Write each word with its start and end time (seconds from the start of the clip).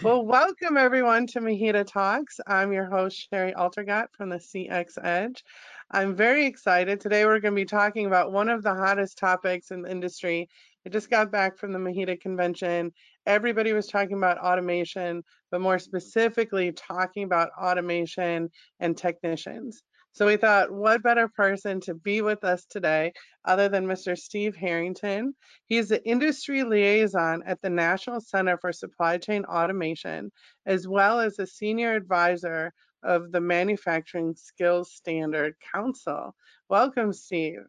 Well, 0.00 0.24
welcome 0.24 0.76
everyone 0.76 1.26
to 1.28 1.40
MHEDA 1.40 1.84
Talks. 1.84 2.38
I'm 2.46 2.72
your 2.72 2.86
host, 2.86 3.28
Shari 3.28 3.52
Altergott 3.52 4.06
from 4.12 4.28
the 4.28 4.36
CX 4.36 4.92
Edge. 5.02 5.42
I'm 5.90 6.14
very 6.14 6.46
excited. 6.46 7.00
Today 7.00 7.24
we're 7.24 7.40
going 7.40 7.54
to 7.54 7.60
be 7.60 7.64
talking 7.64 8.06
about 8.06 8.30
one 8.30 8.48
of 8.48 8.62
the 8.62 8.72
hottest 8.72 9.18
topics 9.18 9.72
in 9.72 9.82
the 9.82 9.90
industry. 9.90 10.48
I 10.86 10.90
just 10.90 11.10
got 11.10 11.32
back 11.32 11.58
from 11.58 11.72
the 11.72 11.80
MHEDA 11.80 12.20
convention. 12.20 12.92
Everybody 13.26 13.72
was 13.72 13.88
talking 13.88 14.16
about 14.16 14.38
automation, 14.38 15.24
but 15.50 15.60
more 15.60 15.80
specifically, 15.80 16.70
talking 16.70 17.24
about 17.24 17.50
automation 17.60 18.50
and 18.78 18.96
technicians. 18.96 19.82
So 20.18 20.26
we 20.26 20.36
thought, 20.36 20.72
what 20.72 21.04
better 21.04 21.28
person 21.28 21.78
to 21.82 21.94
be 21.94 22.22
with 22.22 22.42
us 22.42 22.64
today 22.64 23.12
other 23.44 23.68
than 23.68 23.86
Mr. 23.86 24.18
Steve 24.18 24.56
Harrington? 24.56 25.32
He's 25.66 25.90
the 25.90 26.04
industry 26.04 26.64
liaison 26.64 27.44
at 27.46 27.62
the 27.62 27.70
National 27.70 28.20
Center 28.20 28.58
for 28.58 28.72
Supply 28.72 29.18
Chain 29.18 29.44
Automation, 29.44 30.32
as 30.66 30.88
well 30.88 31.20
as 31.20 31.38
a 31.38 31.46
senior 31.46 31.94
advisor 31.94 32.72
of 33.04 33.30
the 33.30 33.40
Manufacturing 33.40 34.34
Skills 34.34 34.92
Standard 34.92 35.54
Council. 35.72 36.34
Welcome, 36.68 37.12
Steve. 37.12 37.60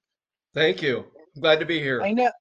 Thank 0.56 0.82
you. 0.82 1.06
Glad 1.40 1.60
to 1.60 1.68
be 1.68 1.80
here. 1.80 2.02
I 2.02 2.14
know 2.14 2.32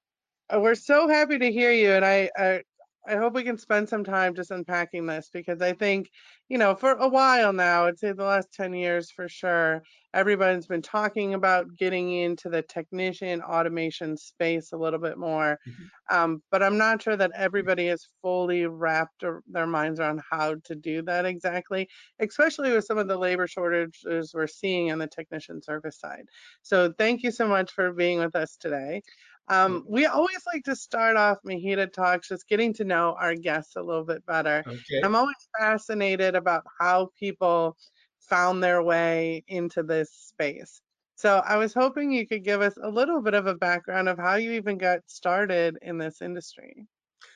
we're 0.55 0.73
so 0.73 1.07
happy 1.07 1.37
to 1.37 1.51
hear 1.51 1.71
you, 1.71 1.91
and 1.91 2.03
I, 2.03 2.31
I 2.35 2.63
I 3.09 3.15
hope 3.15 3.33
we 3.33 3.43
can 3.43 3.57
spend 3.57 3.89
some 3.89 4.03
time 4.03 4.35
just 4.35 4.51
unpacking 4.51 5.07
this 5.07 5.31
because 5.33 5.61
I 5.61 5.73
think, 5.73 6.09
you 6.47 6.59
know, 6.59 6.75
for 6.75 6.91
a 6.91 7.07
while 7.07 7.51
now, 7.51 7.87
I'd 7.87 7.97
say 7.97 8.11
the 8.11 8.23
last 8.23 8.53
10 8.53 8.73
years 8.73 9.09
for 9.09 9.27
sure, 9.27 9.81
everybody's 10.13 10.67
been 10.67 10.83
talking 10.83 11.33
about 11.33 11.65
getting 11.75 12.11
into 12.11 12.49
the 12.49 12.61
technician 12.61 13.41
automation 13.41 14.15
space 14.15 14.73
a 14.73 14.77
little 14.77 14.99
bit 14.99 15.17
more. 15.17 15.57
Mm-hmm. 15.67 16.15
Um, 16.15 16.43
but 16.51 16.61
I'm 16.61 16.77
not 16.77 17.01
sure 17.01 17.15
that 17.15 17.31
everybody 17.35 17.87
has 17.87 18.07
fully 18.21 18.67
wrapped 18.67 19.23
their 19.47 19.67
minds 19.67 19.99
around 19.99 20.21
how 20.29 20.55
to 20.65 20.75
do 20.75 21.01
that 21.03 21.25
exactly, 21.25 21.87
especially 22.19 22.71
with 22.71 22.85
some 22.85 22.99
of 22.99 23.07
the 23.07 23.17
labor 23.17 23.47
shortages 23.47 24.33
we're 24.35 24.45
seeing 24.45 24.91
on 24.91 24.99
the 24.99 25.07
technician 25.07 25.63
service 25.63 25.99
side. 25.99 26.25
So 26.61 26.93
thank 26.97 27.23
you 27.23 27.31
so 27.31 27.47
much 27.47 27.71
for 27.71 27.91
being 27.91 28.19
with 28.19 28.35
us 28.35 28.55
today. 28.55 29.01
Um, 29.49 29.83
we 29.87 30.05
always 30.05 30.41
like 30.51 30.63
to 30.65 30.75
start 30.75 31.17
off 31.17 31.39
MHEDA 31.45 31.91
Talks 31.91 32.29
just 32.29 32.47
getting 32.47 32.73
to 32.75 32.83
know 32.83 33.15
our 33.19 33.33
guests 33.33 33.75
a 33.75 33.81
little 33.81 34.05
bit 34.05 34.25
better. 34.25 34.63
Okay. 34.65 35.01
I'm 35.03 35.15
always 35.15 35.35
fascinated 35.57 36.35
about 36.35 36.63
how 36.79 37.09
people 37.19 37.75
found 38.19 38.63
their 38.63 38.83
way 38.83 39.43
into 39.47 39.81
this 39.81 40.11
space. 40.11 40.81
So 41.15 41.41
I 41.45 41.57
was 41.57 41.73
hoping 41.73 42.11
you 42.11 42.27
could 42.27 42.43
give 42.43 42.61
us 42.61 42.77
a 42.81 42.89
little 42.89 43.21
bit 43.21 43.33
of 43.33 43.47
a 43.47 43.55
background 43.55 44.07
of 44.07 44.17
how 44.17 44.35
you 44.35 44.51
even 44.53 44.77
got 44.77 44.99
started 45.07 45.77
in 45.81 45.97
this 45.97 46.21
industry. 46.21 46.85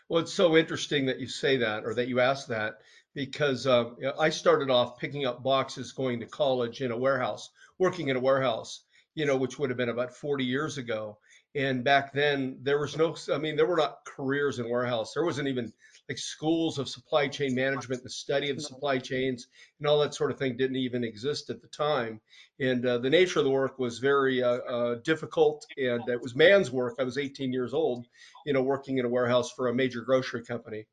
Well, 0.08 0.22
it's 0.22 0.34
so 0.34 0.56
interesting 0.56 1.08
that 1.08 1.20
you 1.20 1.28
say 1.28 1.58
that 1.58 1.84
or 1.84 1.94
that 1.96 2.08
you 2.08 2.20
ask 2.20 2.48
that 2.48 2.76
because 3.14 3.68
uh, 3.68 3.90
I 4.20 4.30
started 4.30 4.70
off 4.70 5.00
picking 5.00 5.26
up 5.26 5.44
boxes 5.44 5.92
going 5.92 6.20
to 6.20 6.26
college 6.26 6.82
in 6.82 6.92
a 6.92 6.98
warehouse, 6.98 7.50
working 7.80 8.08
in 8.10 8.16
a 8.16 8.20
warehouse, 8.20 8.86
you 9.16 9.26
know, 9.26 9.36
which 9.36 9.60
would 9.60 9.70
have 9.70 9.78
been 9.78 9.90
about 9.90 10.16
40 10.16 10.46
years 10.46 10.78
ago. 10.78 11.18
And 11.56 11.84
back 11.84 12.14
then, 12.14 12.58
there 12.62 12.80
was 12.80 12.98
no, 12.98 13.16
I 13.32 13.38
mean, 13.38 13.56
there 13.56 13.68
were 13.68 13.78
not 13.78 14.06
careers 14.06 14.58
in 14.58 14.70
warehouse. 14.70 15.14
There 15.14 15.26
wasn't 15.26 15.48
even 15.48 15.72
like 16.10 16.18
schools 16.18 16.80
of 16.80 16.90
supply 16.90 17.28
chain 17.28 17.54
management, 17.56 18.04
the 18.04 18.10
study 18.10 18.50
of 18.50 18.58
the 18.58 18.64
supply 18.64 18.98
chains, 18.98 19.48
and 19.80 19.88
all 19.88 20.00
that 20.00 20.16
sort 20.16 20.32
of 20.32 20.40
thing 20.40 20.58
didn't 20.58 20.78
even 20.78 21.04
exist 21.04 21.50
at 21.50 21.62
the 21.62 21.68
time. 21.68 22.20
And 22.60 22.86
uh, 22.86 22.98
the 22.98 23.10
nature 23.10 23.40
of 23.40 23.46
the 23.46 23.52
work 23.52 23.80
was 23.80 24.00
very 24.00 24.44
uh, 24.44 24.58
uh, 24.58 24.96
difficult, 25.04 25.66
and 25.78 26.02
it 26.10 26.22
was 26.22 26.36
man's 26.36 26.72
work. 26.72 26.96
I 27.00 27.04
was 27.04 27.18
18 27.18 27.54
years 27.54 27.74
old, 27.74 28.06
you 28.46 28.54
know, 28.54 28.64
working 28.64 28.98
in 28.98 29.06
a 29.06 29.10
warehouse 29.10 29.52
for 29.52 29.68
a 29.68 29.74
major 29.74 30.02
grocery 30.02 30.44
company. 30.44 30.86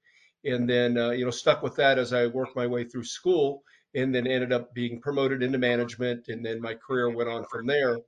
And 0.45 0.69
then, 0.69 0.97
uh, 0.97 1.11
you 1.11 1.25
know, 1.25 1.31
stuck 1.31 1.63
with 1.63 1.77
that 1.77 1.99
as 1.99 2.13
I 2.13 2.27
worked 2.27 2.57
my 2.57 2.67
way 2.67 2.85
through 2.85 3.05
school 3.05 3.63
and 3.95 4.15
then 4.15 4.27
ended 4.27 4.53
up 4.53 4.73
being 4.73 5.01
promoted 5.01 5.43
into 5.43 5.59
management. 5.59 6.29
And 6.29 6.45
then 6.45 6.61
my 6.61 6.75
career 6.75 7.11
went 7.11 7.29
on 7.29 7.45
from 7.51 7.67
there. 7.67 7.99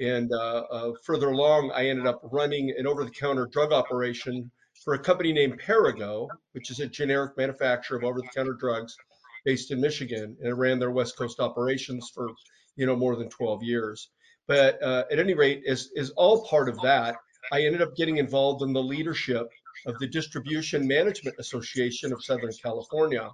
And 0.00 0.32
uh, 0.32 0.64
uh, 0.70 0.92
further 1.04 1.28
along, 1.28 1.72
I 1.74 1.86
ended 1.86 2.06
up 2.06 2.20
running 2.24 2.74
an 2.76 2.86
over 2.86 3.04
the 3.04 3.10
counter 3.10 3.46
drug 3.46 3.72
operation 3.72 4.50
for 4.84 4.94
a 4.94 4.98
company 4.98 5.32
named 5.32 5.60
Perrigo, 5.60 6.28
which 6.52 6.70
is 6.70 6.80
a 6.80 6.86
generic 6.86 7.36
manufacturer 7.36 7.98
of 7.98 8.04
over 8.04 8.20
the 8.20 8.28
counter 8.34 8.54
drugs 8.54 8.96
based 9.44 9.70
in 9.70 9.80
Michigan. 9.80 10.36
And 10.40 10.48
I 10.48 10.52
ran 10.52 10.78
their 10.78 10.90
West 10.90 11.16
Coast 11.16 11.40
operations 11.40 12.10
for 12.14 12.28
you 12.76 12.86
know 12.86 12.96
more 12.96 13.16
than 13.16 13.28
12 13.28 13.62
years. 13.62 14.10
But 14.46 14.82
uh, 14.82 15.04
at 15.10 15.18
any 15.18 15.34
rate, 15.34 15.62
as 15.68 15.90
is 15.94 16.10
all 16.10 16.44
part 16.46 16.68
of 16.68 16.80
that, 16.82 17.16
I 17.52 17.62
ended 17.62 17.82
up 17.82 17.94
getting 17.96 18.16
involved 18.16 18.62
in 18.62 18.72
the 18.72 18.82
leadership 18.82 19.48
of 19.86 19.98
the 19.98 20.06
Distribution 20.06 20.86
Management 20.86 21.36
Association 21.38 22.12
of 22.12 22.24
Southern 22.24 22.52
California. 22.62 23.30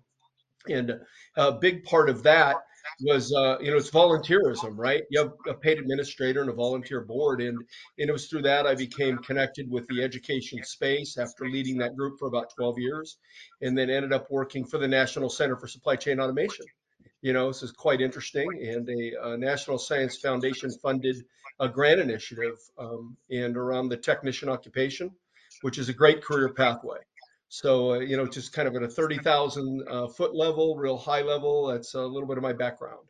And 0.69 1.01
a 1.37 1.53
big 1.53 1.85
part 1.85 2.11
of 2.11 2.23
that 2.25 2.57
was 3.01 3.33
uh, 3.35 3.59
you 3.61 3.71
know 3.71 3.77
it's 3.77 3.91
volunteerism 3.91 4.75
right? 4.77 5.03
You 5.11 5.21
have 5.21 5.33
a 5.49 5.55
paid 5.55 5.79
administrator 5.79 6.41
and 6.41 6.51
a 6.51 6.53
volunteer 6.53 7.01
board 7.03 7.41
and 7.41 7.59
and 7.99 8.09
it 8.09 8.13
was 8.13 8.27
through 8.27 8.43
that 8.43 8.67
i 8.67 8.75
became 8.75 9.19
connected 9.19 9.71
with 9.71 9.87
the 9.89 10.03
education 10.03 10.63
space 10.65 11.19
after 11.19 11.49
leading 11.49 11.79
that 11.79 11.97
group 11.97 12.19
for 12.19 12.29
about 12.29 12.51
12 12.55 12.79
years 12.79 13.19
and 13.63 13.77
then 13.77 13.91
ended 13.91 14.13
up 14.13 14.31
working 14.31 14.65
for 14.65 14.79
the 14.79 14.89
national 14.89 15.29
center 15.29 15.57
for 15.57 15.69
supply 15.69 15.97
chain 15.97 16.21
automation. 16.21 16.67
You 17.23 17.33
know 17.33 17.49
this 17.49 17.63
is 17.63 17.73
quite 17.73 18.01
interesting 18.01 18.49
and 18.63 18.89
a, 18.89 19.31
a 19.31 19.37
national 19.37 19.79
science 19.79 20.17
foundation 20.17 20.71
funded 20.71 21.25
a 21.59 21.69
grant 21.69 22.01
initiative 22.01 22.59
um, 22.79 23.17
and 23.31 23.57
around 23.57 23.89
the 23.89 23.97
technician 23.97 24.49
occupation 24.49 25.11
which 25.63 25.79
is 25.79 25.89
a 25.89 25.93
great 25.93 26.23
career 26.23 26.51
pathway 26.51 26.99
so, 27.57 27.95
uh, 27.95 27.99
you 28.01 28.17
know, 28.17 28.27
just 28.27 28.53
kind 28.53 28.69
of 28.69 28.77
at 28.77 28.83
a 28.83 28.89
30,000 28.89 29.83
uh, 29.89 30.09
foot 30.09 30.35
level, 30.35 30.77
real 30.77 30.99
high 30.99 31.23
level. 31.23 31.67
That's 31.67 31.95
a 31.95 32.03
little 32.03 32.29
bit 32.29 32.37
of 32.37 32.43
my 32.43 32.53
background, 32.53 33.09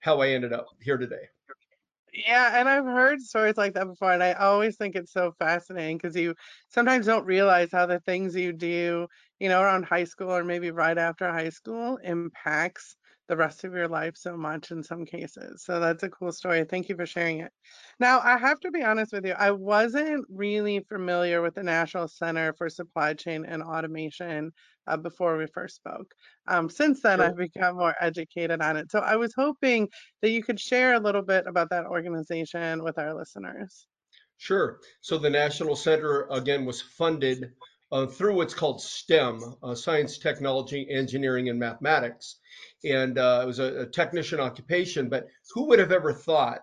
how 0.00 0.20
I 0.20 0.28
ended 0.28 0.52
up 0.52 0.66
here 0.80 0.98
today. 0.98 1.28
Yeah, 2.12 2.58
and 2.58 2.68
I've 2.68 2.84
heard 2.84 3.20
stories 3.20 3.56
like 3.56 3.74
that 3.74 3.86
before, 3.86 4.12
and 4.12 4.22
I 4.22 4.32
always 4.32 4.76
think 4.76 4.96
it's 4.96 5.12
so 5.12 5.32
fascinating 5.38 5.98
because 5.98 6.16
you 6.16 6.34
sometimes 6.68 7.06
don't 7.06 7.26
realize 7.26 7.70
how 7.70 7.86
the 7.86 8.00
things 8.00 8.34
you 8.34 8.52
do, 8.52 9.08
you 9.38 9.48
know, 9.48 9.60
around 9.60 9.84
high 9.84 10.04
school 10.04 10.30
or 10.30 10.42
maybe 10.42 10.70
right 10.70 10.96
after 10.96 11.30
high 11.30 11.50
school 11.50 11.98
impacts 11.98 12.96
the 13.28 13.36
rest 13.36 13.64
of 13.64 13.74
your 13.74 13.88
life 13.88 14.16
so 14.16 14.36
much 14.36 14.70
in 14.70 14.82
some 14.82 15.04
cases. 15.04 15.62
So 15.62 15.80
that's 15.80 16.02
a 16.02 16.08
cool 16.08 16.32
story. 16.32 16.64
Thank 16.64 16.88
you 16.88 16.96
for 16.96 17.06
sharing 17.06 17.40
it. 17.40 17.52
Now, 18.00 18.20
I 18.20 18.38
have 18.38 18.58
to 18.60 18.70
be 18.70 18.82
honest 18.82 19.12
with 19.12 19.26
you, 19.26 19.34
I 19.38 19.50
wasn't 19.50 20.24
really 20.30 20.80
familiar 20.88 21.42
with 21.42 21.54
the 21.54 21.62
National 21.62 22.08
Center 22.08 22.54
for 22.54 22.68
Supply 22.68 23.14
Chain 23.14 23.44
and 23.44 23.62
Automation 23.62 24.50
uh, 24.86 24.96
before 24.96 25.36
we 25.36 25.46
first 25.46 25.76
spoke. 25.76 26.12
Um, 26.46 26.70
since 26.70 27.02
then, 27.02 27.18
sure. 27.18 27.26
I've 27.26 27.36
become 27.36 27.76
more 27.76 27.94
educated 28.00 28.62
on 28.62 28.76
it. 28.76 28.90
So 28.90 29.00
I 29.00 29.16
was 29.16 29.34
hoping 29.36 29.88
that 30.22 30.30
you 30.30 30.42
could 30.42 30.58
share 30.58 30.94
a 30.94 31.00
little 31.00 31.22
bit 31.22 31.46
about 31.46 31.70
that 31.70 31.84
organization 31.84 32.82
with 32.82 32.98
our 32.98 33.14
listeners. 33.14 33.86
Sure. 34.38 34.78
So 35.00 35.18
the 35.18 35.28
National 35.28 35.76
Center, 35.76 36.26
again, 36.30 36.64
was 36.64 36.80
funded 36.80 37.52
uh, 37.90 38.06
through 38.06 38.34
what's 38.34 38.54
called 38.54 38.82
STEM, 38.82 39.40
uh, 39.62 39.74
science, 39.74 40.18
technology, 40.18 40.86
engineering, 40.90 41.48
and 41.48 41.58
mathematics. 41.58 42.36
And 42.84 43.18
uh, 43.18 43.40
it 43.42 43.46
was 43.46 43.58
a, 43.58 43.82
a, 43.82 43.86
technician 43.86 44.40
occupation, 44.40 45.08
but 45.08 45.26
who 45.54 45.68
would 45.68 45.78
have 45.78 45.92
ever 45.92 46.12
thought 46.12 46.60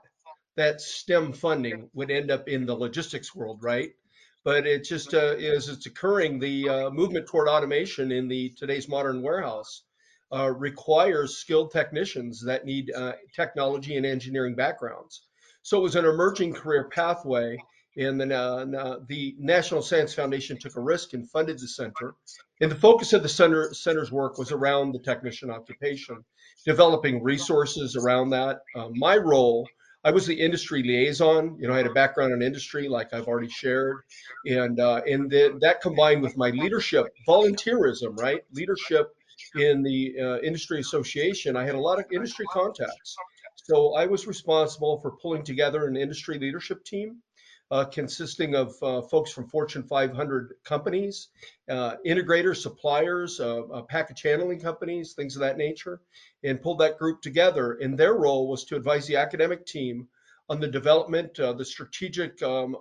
that 0.56 0.82
STEM 0.82 1.34
funding 1.34 1.90
would 1.94 2.12
end 2.12 2.32
up 2.32 2.48
in 2.48 2.66
the 2.66 2.76
logistics 2.76 3.36
world, 3.36 3.60
right? 3.64 3.92
But 4.44 4.68
it 4.68 4.84
just 4.84 5.14
uh, 5.14 5.36
as 5.38 5.70
it's 5.70 5.88
occurring, 5.88 6.40
the 6.40 6.70
uh, 6.70 6.90
movement 6.92 7.28
toward 7.28 7.48
automation 7.48 8.12
in 8.12 8.28
the 8.28 8.54
today's 8.56 8.88
modern 8.88 9.24
warehouse 9.24 9.84
uh, 10.32 10.52
requires 10.52 11.38
skilled 11.38 11.72
technicians 11.72 12.44
that 12.46 12.66
need 12.66 12.92
technology 13.36 13.98
and 13.98 14.06
engineering 14.06 14.56
backgrounds. 14.56 15.24
So 15.64 15.80
it 15.80 15.82
was 15.82 15.96
an 15.96 16.06
emerging 16.06 16.54
career 16.54 16.90
pathway 16.90 17.58
and 17.98 18.20
then 18.20 18.32
uh, 18.32 19.00
the 19.08 19.36
National 19.40 19.82
Science 19.82 20.14
Foundation 20.14 20.58
took 20.58 20.76
a 20.76 20.82
risk 20.82 21.14
and 21.14 21.30
funded 21.30 21.60
the 21.60 21.68
center. 21.68 22.16
And 22.62 22.70
the 22.72 22.76
focus 22.76 23.14
of 23.14 23.24
the 23.24 23.30
center, 23.30 23.74
center's 23.74 24.12
work 24.12 24.38
was 24.38 24.52
around 24.52 24.92
the 24.92 25.00
technician 25.00 25.50
occupation, 25.50 26.24
developing 26.66 27.24
resources 27.24 27.96
around 27.96 28.32
that. 28.32 28.60
Uh, 28.76 28.90
my 28.94 29.18
role, 29.18 29.68
I 30.04 30.12
was 30.12 30.28
the 30.28 30.40
industry 30.40 30.84
liaison. 30.84 31.58
You 31.60 31.68
know, 31.68 31.74
I 31.74 31.78
had 31.78 31.88
a 31.88 31.94
background 31.94 32.34
in 32.34 32.42
industry, 32.42 32.88
like 32.88 33.14
I've 33.14 33.28
already 33.28 33.50
shared, 33.50 33.98
and 34.46 34.80
uh, 34.80 35.02
and 35.08 35.32
that 35.32 35.80
combined 35.82 36.22
with 36.22 36.38
my 36.38 36.52
leadership, 36.52 37.08
volunteerism, 37.28 38.20
right? 38.20 38.44
Leadership 38.54 39.16
in 39.56 39.84
the 39.84 40.16
uh, 40.22 40.38
industry 40.40 40.80
association. 40.80 41.58
I 41.58 41.66
had 41.66 41.76
a 41.76 41.80
lot 41.80 42.00
of 42.00 42.06
industry 42.12 42.46
contacts. 42.52 43.16
So 43.56 43.96
I 43.96 44.06
was 44.06 44.28
responsible 44.28 45.00
for 45.00 45.12
pulling 45.12 45.44
together 45.44 45.88
an 45.88 45.98
industry 45.98 46.38
leadership 46.38 46.84
team 46.86 47.22
uh, 47.72 47.86
consisting 47.86 48.56
of 48.56 48.76
uh, 48.84 49.02
folks 49.02 49.32
from 49.32 49.48
Fortune 49.48 49.84
500 49.84 50.54
companies, 50.64 51.30
uh, 51.70 51.96
integrators, 52.06 52.58
suppliers, 52.58 53.40
uh, 53.40 53.62
uh, 53.64 53.82
package 53.84 54.22
handling 54.22 54.60
companies, 54.60 55.14
things 55.14 55.36
of 55.36 55.42
that 55.42 55.58
nature, 55.58 56.02
and 56.44 56.62
pulled 56.62 56.80
that 56.80 56.98
group 56.98 57.22
together. 57.22 57.74
And 57.82 57.98
their 57.98 58.14
role 58.14 58.48
was 58.48 58.66
to 58.66 58.76
advise 58.76 59.08
the 59.08 59.16
academic 59.16 59.66
team 59.66 60.08
on 60.48 60.60
the 60.60 60.68
development, 60.68 61.40
uh, 61.40 61.54
the 61.54 61.66
strategic 61.66 62.40
um, 62.44 62.78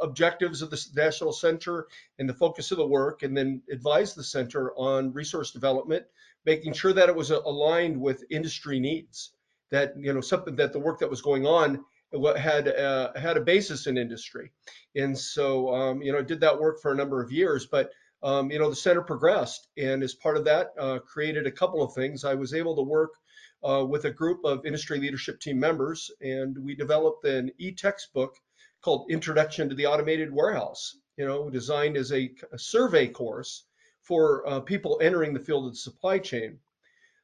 objectives 0.00 0.62
of 0.62 0.70
the 0.70 0.86
National 0.94 1.32
Center 1.32 1.88
and 2.20 2.28
the 2.28 2.34
focus 2.34 2.70
of 2.70 2.78
the 2.78 2.86
work, 2.86 3.24
and 3.24 3.36
then 3.36 3.60
advise 3.72 4.14
the 4.14 4.22
center 4.22 4.72
on 4.76 5.12
resource 5.12 5.50
development, 5.50 6.04
making 6.46 6.72
sure 6.72 6.92
that 6.92 7.08
it 7.08 7.16
was 7.16 7.30
aligned 7.30 8.00
with 8.00 8.22
industry 8.30 8.78
needs. 8.78 9.32
That 9.72 9.94
you 9.96 10.12
know 10.12 10.20
something 10.20 10.54
that 10.56 10.72
the 10.72 10.78
work 10.78 11.00
that 11.00 11.10
was 11.10 11.20
going 11.20 11.46
on 11.46 11.84
had 12.12 12.68
uh, 12.68 13.12
had 13.14 13.36
a 13.36 13.40
basis 13.40 13.86
in 13.86 13.96
industry, 13.96 14.50
and 14.96 15.16
so 15.16 15.72
um, 15.74 16.02
you 16.02 16.12
know 16.12 16.22
did 16.22 16.40
that 16.40 16.58
work 16.58 16.80
for 16.80 16.92
a 16.92 16.96
number 16.96 17.22
of 17.22 17.30
years. 17.30 17.66
But 17.66 17.90
um, 18.22 18.50
you 18.50 18.58
know 18.58 18.68
the 18.68 18.76
center 18.76 19.02
progressed, 19.02 19.68
and 19.76 20.02
as 20.02 20.14
part 20.14 20.36
of 20.36 20.44
that, 20.44 20.72
uh, 20.78 20.98
created 20.98 21.46
a 21.46 21.52
couple 21.52 21.82
of 21.82 21.94
things. 21.94 22.24
I 22.24 22.34
was 22.34 22.52
able 22.52 22.74
to 22.76 22.82
work 22.82 23.12
uh, 23.62 23.84
with 23.88 24.04
a 24.06 24.10
group 24.10 24.44
of 24.44 24.66
industry 24.66 24.98
leadership 24.98 25.40
team 25.40 25.60
members, 25.60 26.10
and 26.20 26.58
we 26.58 26.74
developed 26.74 27.24
an 27.24 27.52
e-textbook 27.58 28.34
called 28.82 29.10
Introduction 29.10 29.68
to 29.68 29.74
the 29.74 29.86
Automated 29.86 30.32
Warehouse. 30.32 30.96
You 31.16 31.26
know, 31.26 31.50
designed 31.50 31.96
as 31.96 32.12
a, 32.12 32.32
a 32.52 32.58
survey 32.58 33.06
course 33.06 33.64
for 34.02 34.46
uh, 34.48 34.60
people 34.60 34.98
entering 35.02 35.34
the 35.34 35.40
field 35.40 35.66
of 35.66 35.72
the 35.72 35.78
supply 35.78 36.18
chain. 36.18 36.58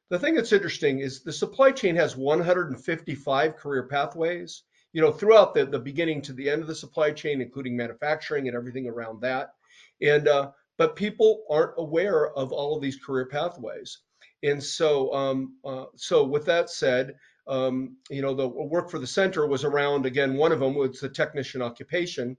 The 0.09 0.19
thing 0.19 0.35
that's 0.35 0.53
interesting 0.53 0.99
is 0.99 1.23
the 1.23 1.33
supply 1.33 1.71
chain 1.71 1.97
has 1.97 2.15
155 2.15 3.57
career 3.57 3.83
pathways 3.83 4.63
you 4.97 5.03
know, 5.03 5.11
throughout 5.11 5.53
the, 5.53 5.63
the 5.63 5.77
beginning 5.77 6.23
to 6.23 6.33
the 6.33 6.49
end 6.49 6.59
of 6.63 6.67
the 6.67 6.73
supply 6.73 7.11
chain, 7.11 7.39
including 7.39 7.77
manufacturing 7.77 8.47
and 8.47 8.57
everything 8.57 8.87
around 8.87 9.21
that. 9.21 9.53
And 10.01 10.27
uh, 10.27 10.49
but 10.75 10.95
people 10.95 11.43
aren't 11.51 11.75
aware 11.77 12.31
of 12.31 12.51
all 12.51 12.75
of 12.75 12.81
these 12.81 12.97
career 12.97 13.27
pathways. 13.27 13.99
And 14.41 14.63
so, 14.63 15.13
um, 15.13 15.57
uh, 15.63 15.85
so 15.95 16.23
with 16.23 16.45
that 16.45 16.71
said, 16.71 17.13
um, 17.47 17.97
you 18.09 18.23
know, 18.23 18.33
the 18.33 18.47
work 18.47 18.89
for 18.89 18.97
the 18.97 19.05
center 19.05 19.45
was 19.45 19.63
around 19.63 20.07
again. 20.07 20.33
One 20.33 20.51
of 20.51 20.61
them 20.61 20.73
was 20.73 20.99
the 20.99 21.09
technician 21.09 21.61
occupation, 21.61 22.35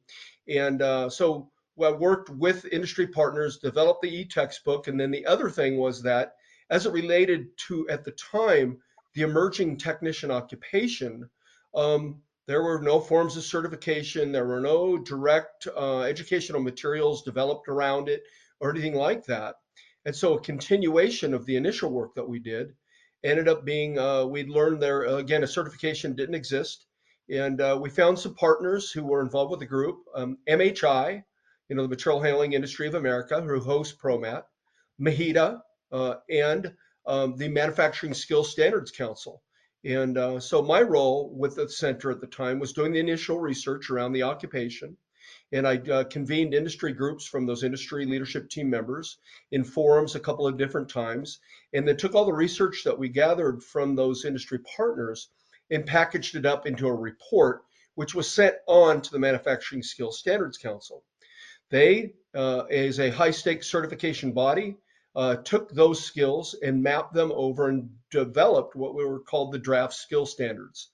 and 0.49 0.83
uh, 0.83 1.09
so 1.11 1.53
I 1.81 1.93
worked 1.93 2.29
with 2.29 2.65
industry 2.73 3.07
partners, 3.07 3.59
developed 3.59 4.03
the 4.03 4.13
e-textbook, 4.13 4.89
and 4.89 4.99
then 4.99 5.13
the 5.13 5.27
other 5.27 5.49
thing 5.49 5.77
was 5.77 6.03
that 6.03 6.35
as 6.71 6.87
it 6.87 6.93
related 6.93 7.57
to 7.69 7.89
at 7.89 8.03
the 8.03 8.11
time 8.11 8.79
the 9.15 9.23
emerging 9.23 9.77
technician 9.77 10.33
occupation, 10.33 11.31
um, 11.73 12.21
there 12.49 12.63
were 12.63 12.81
no 12.81 12.99
forms 12.99 13.37
of 13.37 13.45
certification. 13.45 14.33
There 14.33 14.47
were 14.47 14.61
no 14.61 14.97
direct 14.97 15.69
uh, 15.77 16.01
educational 16.01 16.63
materials 16.63 17.23
developed 17.23 17.69
around 17.69 18.09
it 18.09 18.23
or 18.59 18.71
anything 18.71 18.95
like 18.95 19.27
that. 19.27 19.57
And 20.07 20.17
so 20.17 20.33
a 20.33 20.41
continuation 20.41 21.35
of 21.35 21.45
the 21.45 21.57
initial 21.57 21.91
work 21.91 22.15
that 22.15 22.27
we 22.27 22.39
did 22.39 22.75
ended 23.23 23.49
up 23.49 23.67
being, 23.67 23.99
uh, 23.99 24.25
we'd 24.25 24.49
learned 24.49 24.81
there, 24.81 25.03
again, 25.03 25.43
a 25.43 25.47
certification 25.47 26.17
didn't 26.17 26.37
exist. 26.37 26.87
And 27.29 27.61
uh, 27.61 27.79
we 27.79 27.91
found 27.91 28.19
some 28.19 28.35
partners 28.35 28.91
who 28.91 29.05
were 29.05 29.21
involved 29.21 29.51
with 29.51 29.61
the 29.61 29.67
group, 29.67 29.99
um, 30.15 30.39
MHI, 30.49 31.23
you 31.69 31.77
know, 31.77 31.83
the 31.83 31.89
Material 31.89 32.23
Handling 32.23 32.55
Industry 32.55 32.89
of 32.89 32.95
America, 32.95 33.43
who 33.43 33.61
hosts 33.61 33.95
ProMat, 34.03 34.45
MHEDA, 34.99 35.61
uh, 35.93 36.15
and 36.31 36.73
um, 37.07 37.37
the 37.37 37.49
Manufacturing 37.49 38.15
Skills 38.15 38.51
Standards 38.51 38.91
Council. 38.91 39.43
And 39.85 40.19
uh, 40.19 40.41
so 40.41 40.63
my 40.63 40.83
role 40.83 41.31
with 41.37 41.55
the 41.55 41.69
center 41.69 42.11
at 42.11 42.21
the 42.21 42.27
time 42.27 42.59
was 42.59 42.73
doing 42.73 42.93
the 42.93 42.99
initial 42.99 43.39
research 43.39 43.91
around 43.91 44.13
the 44.13 44.25
occupation. 44.25 44.97
And 45.53 45.67
I 45.67 45.77
uh, 45.77 46.05
convened 46.05 46.53
industry 46.53 46.93
groups 46.93 47.27
from 47.27 47.47
those 47.47 47.63
industry 47.63 48.05
leadership 48.05 48.51
team 48.51 48.69
members 48.69 49.19
in 49.53 49.65
forums 49.65 50.15
a 50.15 50.21
couple 50.21 50.47
of 50.47 50.59
different 50.59 50.89
times, 50.91 51.39
and 51.73 51.87
then 51.87 51.97
took 51.97 52.15
all 52.15 52.27
the 52.27 52.33
research 52.33 52.83
that 52.85 52.99
we 52.99 53.09
gathered 53.09 53.63
from 53.63 53.95
those 53.95 54.25
industry 54.25 54.59
partners 54.77 55.31
and 55.71 55.87
packaged 55.87 56.35
it 56.35 56.45
up 56.45 56.67
into 56.67 56.87
a 56.89 56.95
report, 56.95 57.63
which 57.95 58.15
was 58.15 58.29
sent 58.29 58.57
on 58.67 59.01
to 59.01 59.11
the 59.11 59.19
Manufacturing 59.19 59.83
Skills 59.83 60.19
Standards 60.19 60.59
Council. 60.59 61.03
They, 61.71 62.15
uh, 62.35 62.61
as 62.71 62.99
a 62.99 63.11
high 63.11 63.31
stakes 63.31 63.67
certification 63.71 64.33
body, 64.33 64.77
uh, 65.19 65.35
took 65.35 65.73
those 65.73 66.05
skills 66.05 66.55
and 66.63 66.81
mapped 66.81 67.13
them 67.13 67.33
over 67.35 67.71
and 67.71 67.91
developed 68.13 68.77
what 68.77 68.95
we 68.95 69.05
were 69.05 69.19
called 69.19 69.51
the 69.51 69.59
draft 69.59 69.93
skill 69.93 70.25
standards. 70.25 70.91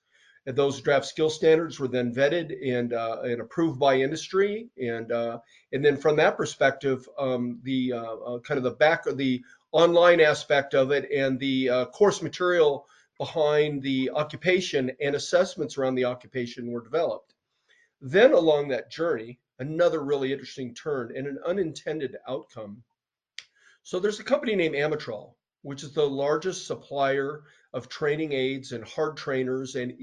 And 0.47 0.55
those 0.55 0.81
draft 0.81 1.05
skill 1.05 1.29
standards 1.29 1.79
were 1.79 1.87
then 1.87 2.11
vetted 2.11 2.51
and, 2.67 2.91
uh, 2.91 3.21
and 3.21 3.39
approved 3.39 3.79
by 3.79 3.97
industry. 3.97 4.67
And, 4.81 5.11
uh, 5.11 5.37
and 5.73 5.85
then 5.85 5.95
from 5.95 6.15
that 6.15 6.37
perspective, 6.37 7.07
um, 7.19 7.59
the 7.61 7.93
uh, 7.93 8.15
uh, 8.15 8.39
kind 8.39 8.57
of 8.57 8.63
the 8.63 8.71
back 8.71 9.05
of 9.05 9.15
the 9.15 9.43
online 9.71 10.19
aspect 10.19 10.73
of 10.73 10.89
it 10.89 11.07
and 11.11 11.39
the 11.39 11.69
uh, 11.69 11.85
course 11.85 12.23
material 12.23 12.87
behind 13.19 13.83
the 13.83 14.09
occupation 14.09 14.91
and 15.01 15.15
assessments 15.15 15.77
around 15.77 15.93
the 15.93 16.05
occupation 16.05 16.71
were 16.71 16.81
developed. 16.81 17.35
Then 18.01 18.33
along 18.33 18.69
that 18.69 18.89
journey, 18.89 19.39
another 19.59 20.03
really 20.03 20.33
interesting 20.33 20.73
turn 20.73 21.15
and 21.15 21.27
an 21.27 21.37
unintended 21.45 22.15
outcome 22.27 22.83
so 23.85 23.99
there's 23.99 24.19
a 24.19 24.23
company 24.23 24.55
named 24.55 24.73
Amatrol, 24.73 25.35
which 25.61 25.83
is 25.83 25.93
the 25.93 26.09
largest 26.09 26.65
supplier 26.65 27.43
of 27.71 27.87
training 27.87 28.33
aids 28.33 28.71
and 28.71 28.83
hard 28.83 29.15
trainers 29.15 29.75
and 29.75 29.93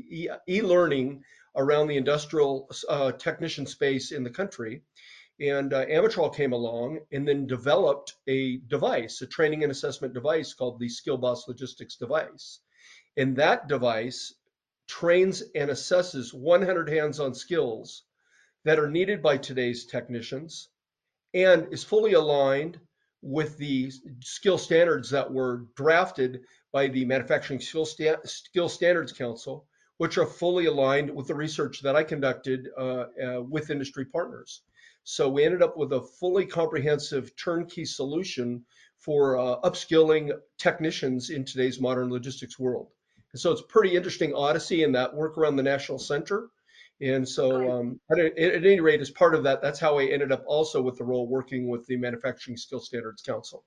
e-learning 0.48 1.24
around 1.56 1.88
the 1.88 1.96
industrial 1.96 2.70
uh, 2.88 3.10
technician 3.10 3.66
space 3.66 4.12
in 4.12 4.22
the 4.22 4.30
country. 4.30 4.82
And 5.40 5.72
uh, 5.72 5.84
Amatrol 5.86 6.32
came 6.32 6.52
along 6.52 7.00
and 7.10 7.26
then 7.26 7.48
developed 7.48 8.14
a 8.28 8.58
device, 8.58 9.20
a 9.20 9.26
training 9.26 9.64
and 9.64 9.72
assessment 9.72 10.14
device 10.14 10.54
called 10.54 10.78
the 10.78 10.86
SkillBoss 10.86 11.48
Logistics 11.48 11.96
device. 11.96 12.60
And 13.16 13.34
that 13.38 13.66
device 13.66 14.32
trains 14.86 15.42
and 15.56 15.70
assesses 15.70 16.32
100 16.32 16.88
hands-on 16.88 17.34
skills 17.34 18.04
that 18.64 18.78
are 18.78 18.88
needed 18.88 19.22
by 19.22 19.38
today's 19.38 19.86
technicians 19.86 20.68
and 21.34 21.72
is 21.72 21.82
fully 21.82 22.12
aligned 22.12 22.78
with 23.22 23.56
the 23.56 23.90
skill 24.20 24.58
standards 24.58 25.08
that 25.10 25.32
were 25.32 25.66
drafted 25.76 26.40
by 26.72 26.88
the 26.88 27.04
Manufacturing 27.04 27.60
Skill, 27.60 27.86
skill 27.86 28.68
Standards 28.68 29.12
Council, 29.12 29.66
which 29.98 30.18
are 30.18 30.26
fully 30.26 30.66
aligned 30.66 31.14
with 31.14 31.28
the 31.28 31.34
research 31.34 31.80
that 31.82 31.94
I 31.94 32.02
conducted 32.02 32.68
uh, 32.76 33.04
uh, 33.24 33.42
with 33.42 33.70
industry 33.70 34.04
partners. 34.04 34.62
So 35.04 35.28
we 35.28 35.44
ended 35.44 35.62
up 35.62 35.76
with 35.76 35.92
a 35.92 36.02
fully 36.02 36.46
comprehensive 36.46 37.34
turnkey 37.36 37.84
solution 37.84 38.64
for 38.98 39.38
uh, 39.38 39.60
upskilling 39.60 40.32
technicians 40.58 41.30
in 41.30 41.44
today's 41.44 41.80
modern 41.80 42.10
logistics 42.10 42.58
world. 42.58 42.88
And 43.32 43.40
so 43.40 43.50
it's 43.50 43.62
pretty 43.62 43.96
interesting 43.96 44.34
odyssey 44.34 44.82
in 44.82 44.92
that 44.92 45.14
work 45.14 45.38
around 45.38 45.56
the 45.56 45.62
National 45.62 45.98
Center 45.98 46.50
and 47.02 47.28
so, 47.28 47.70
um, 47.70 48.00
at, 48.12 48.18
at, 48.18 48.64
any 48.64 48.80
rate, 48.80 49.00
as 49.00 49.10
part 49.10 49.34
of 49.34 49.42
that, 49.44 49.60
that's 49.60 49.80
how 49.80 49.98
I 49.98 50.04
ended 50.04 50.30
up 50.30 50.44
also 50.46 50.80
with 50.80 50.98
the 50.98 51.04
role 51.04 51.26
working 51.26 51.68
with 51.68 51.84
the 51.86 51.96
Manufacturing 51.96 52.56
Skill 52.56 52.80
Standards 52.80 53.22
Council. 53.22 53.64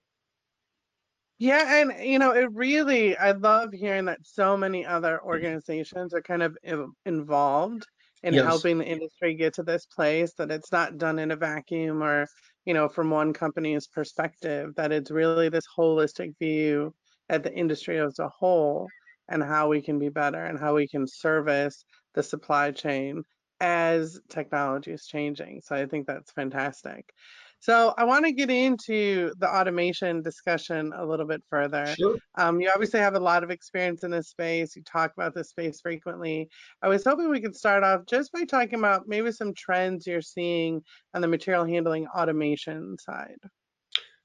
Yeah, 1.38 1.82
and 1.82 1.94
you 2.02 2.18
know, 2.18 2.32
it 2.32 2.50
really, 2.54 3.18
I 3.18 3.32
love 3.32 3.74
hearing 3.74 4.06
that 4.06 4.20
so 4.24 4.56
many 4.56 4.86
other 4.86 5.22
organizations 5.22 6.14
are 6.14 6.22
kind 6.22 6.44
of 6.44 6.58
involved 7.06 7.86
in 8.24 8.34
yes. 8.34 8.46
helping 8.46 8.78
the 8.78 8.86
industry 8.86 9.36
get 9.36 9.54
to 9.56 9.64
this 9.64 9.86
place, 9.86 10.34
that 10.38 10.50
it's 10.50 10.72
not 10.72 10.98
done 10.98 11.20
in 11.20 11.32
a 11.32 11.36
vacuum 11.36 12.02
or, 12.02 12.26
you 12.64 12.74
know, 12.74 12.88
from 12.88 13.10
one 13.10 13.34
company's 13.34 13.86
perspective, 13.86 14.74
that 14.76 14.94
it's 14.94 15.12
really 15.12 15.50
this 15.50 15.68
holistic 15.78 16.34
view 16.40 16.94
at 17.30 17.44
the 17.44 17.54
industry 17.54 18.00
as 18.00 18.18
a 18.20 18.30
whole 18.30 18.88
and 19.30 19.44
how 19.44 19.68
we 19.68 19.82
can 19.82 20.00
be 20.00 20.10
better 20.10 20.44
and 20.46 20.60
how 20.60 20.76
we 20.76 20.88
can 20.88 21.08
service 21.08 21.86
the 22.14 22.24
supply 22.24 22.72
chain 22.72 23.24
as 23.62 24.20
technology 24.30 24.92
is 24.92 25.06
changing. 25.06 25.62
So 25.64 25.76
I 25.76 25.86
think 25.86 26.08
that's 26.08 26.32
fantastic. 26.32 27.14
So 27.60 27.96
I 27.98 28.04
want 28.04 28.26
to 28.26 28.32
get 28.32 28.52
into 28.52 29.34
the 29.40 29.50
automation 29.50 30.22
discussion 30.22 30.94
a 30.96 31.04
little 31.04 31.26
bit 31.26 31.42
further. 31.50 31.88
Sure. 31.88 32.18
Um, 32.38 32.62
you 32.62 32.70
obviously 32.72 33.00
have 33.00 33.16
a 33.16 33.20
lot 33.20 33.44
of 33.44 33.50
experience 33.50 34.04
in 34.04 34.12
this 34.12 34.30
space. 34.30 34.76
You 34.76 34.84
talk 34.84 35.14
about 35.18 35.34
this 35.34 35.50
space 35.50 35.82
frequently. 35.82 36.48
I 36.84 36.90
was 36.90 37.04
hoping 37.04 37.30
we 37.30 37.42
could 37.42 37.56
start 37.56 37.84
off 37.84 38.06
just 38.06 38.32
by 38.32 38.44
talking 38.44 38.78
about 38.78 39.08
maybe 39.08 39.32
some 39.32 39.54
trends 39.56 40.06
you're 40.06 40.22
seeing 40.22 40.84
on 41.16 41.22
the 41.22 41.28
material 41.28 41.66
handling 41.66 42.08
automation 42.08 42.98
side. 43.00 43.40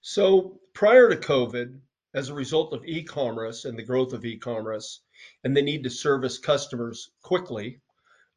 So 0.02 0.59
prior 0.75 1.09
to 1.09 1.16
COVID, 1.16 1.78
as 2.14 2.29
a 2.29 2.35
result 2.35 2.73
of 2.73 2.85
e-commerce 2.85 3.64
and 3.64 3.79
the 3.79 3.83
growth 3.83 4.12
of 4.12 4.25
e-commerce 4.25 5.02
and 5.45 5.57
the 5.57 5.62
need 5.62 5.85
to 5.85 5.90
service 5.90 6.38
customers 6.38 7.11
quickly, 7.23 7.81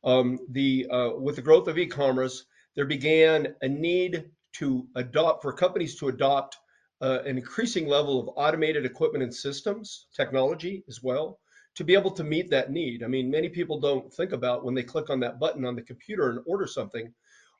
um, 0.03 0.39
the 0.49 0.87
uh, 0.89 1.09
with 1.17 1.35
the 1.35 1.41
growth 1.41 1.67
of 1.67 1.77
e-commerce, 1.77 2.45
there 2.75 2.85
began 2.85 3.55
a 3.61 3.67
need 3.67 4.25
to 4.53 4.87
adopt 4.95 5.41
for 5.41 5.53
companies 5.53 5.95
to 5.95 6.09
adopt 6.09 6.57
uh, 7.01 7.19
an 7.25 7.37
increasing 7.37 7.87
level 7.87 8.19
of 8.19 8.29
automated 8.35 8.85
equipment 8.85 9.23
and 9.23 9.33
systems 9.33 10.07
technology 10.15 10.83
as 10.87 11.01
well 11.01 11.39
to 11.75 11.83
be 11.83 11.93
able 11.93 12.11
to 12.11 12.23
meet 12.23 12.49
that 12.49 12.71
need. 12.71 13.03
I 13.03 13.07
mean, 13.07 13.31
many 13.31 13.49
people 13.49 13.79
don't 13.79 14.13
think 14.13 14.31
about 14.31 14.63
when 14.63 14.75
they 14.75 14.83
click 14.83 15.09
on 15.09 15.19
that 15.21 15.39
button 15.39 15.65
on 15.65 15.75
the 15.75 15.81
computer 15.81 16.29
and 16.29 16.39
order 16.45 16.67
something, 16.67 17.11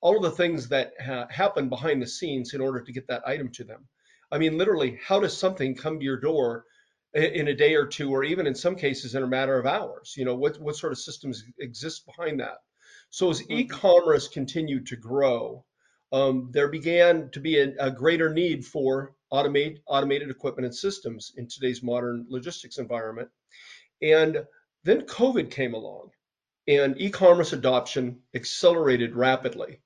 all 0.01 0.17
of 0.17 0.23
the 0.23 0.31
things 0.31 0.67
that 0.69 0.93
ha 1.03 1.25
happen 1.29 1.67
behind 1.69 2.01
the 2.01 2.07
scenes 2.07 2.53
in 2.53 2.61
order 2.61 2.81
to 2.81 2.91
get 2.91 3.07
that 3.07 3.27
item 3.27 3.49
to 3.49 3.63
them. 3.63 3.87
I 4.33 4.37
mean, 4.37 4.57
literally, 4.57 4.99
how 5.05 5.19
does 5.19 5.37
something 5.37 5.75
come 5.75 5.99
to 5.99 6.05
your 6.05 6.17
door 6.17 6.65
in 7.13 7.47
a 7.47 7.53
day 7.53 7.75
or 7.75 7.85
two, 7.85 8.09
or 8.11 8.23
even 8.23 8.47
in 8.47 8.55
some 8.55 8.75
cases 8.75 9.13
in 9.13 9.23
a 9.23 9.27
matter 9.27 9.57
of 9.59 9.65
hours. 9.67 10.15
You 10.17 10.25
know, 10.25 10.35
what, 10.35 10.59
what 10.59 10.75
sort 10.75 10.91
of 10.91 10.97
systems 10.97 11.43
exist 11.59 12.05
behind 12.05 12.39
that? 12.39 12.57
So 13.11 13.29
as 13.29 13.41
Mhm. 13.43 13.59
e-commerce 13.59 14.27
continued 14.27 14.87
to 14.87 14.95
grow, 14.95 15.63
um, 16.11 16.49
there 16.51 16.69
began 16.69 17.29
to 17.31 17.39
be 17.39 17.59
a, 17.59 17.75
a 17.79 17.91
greater 17.91 18.33
need 18.33 18.65
for 18.65 19.15
automate, 19.31 19.79
automated 19.85 20.29
equipment 20.29 20.65
and 20.65 20.75
systems 20.75 21.33
in 21.37 21.47
today's 21.47 21.83
modern 21.83 22.25
logistics 22.29 22.79
environment. 22.79 23.29
And 24.01 24.45
then 24.83 25.03
COVID 25.03 25.51
came 25.51 25.75
along 25.75 26.11
and 26.67 26.99
e-commerce 26.99 27.53
adoption 27.53 28.23
accelerated 28.33 29.15
rapidly 29.15 29.81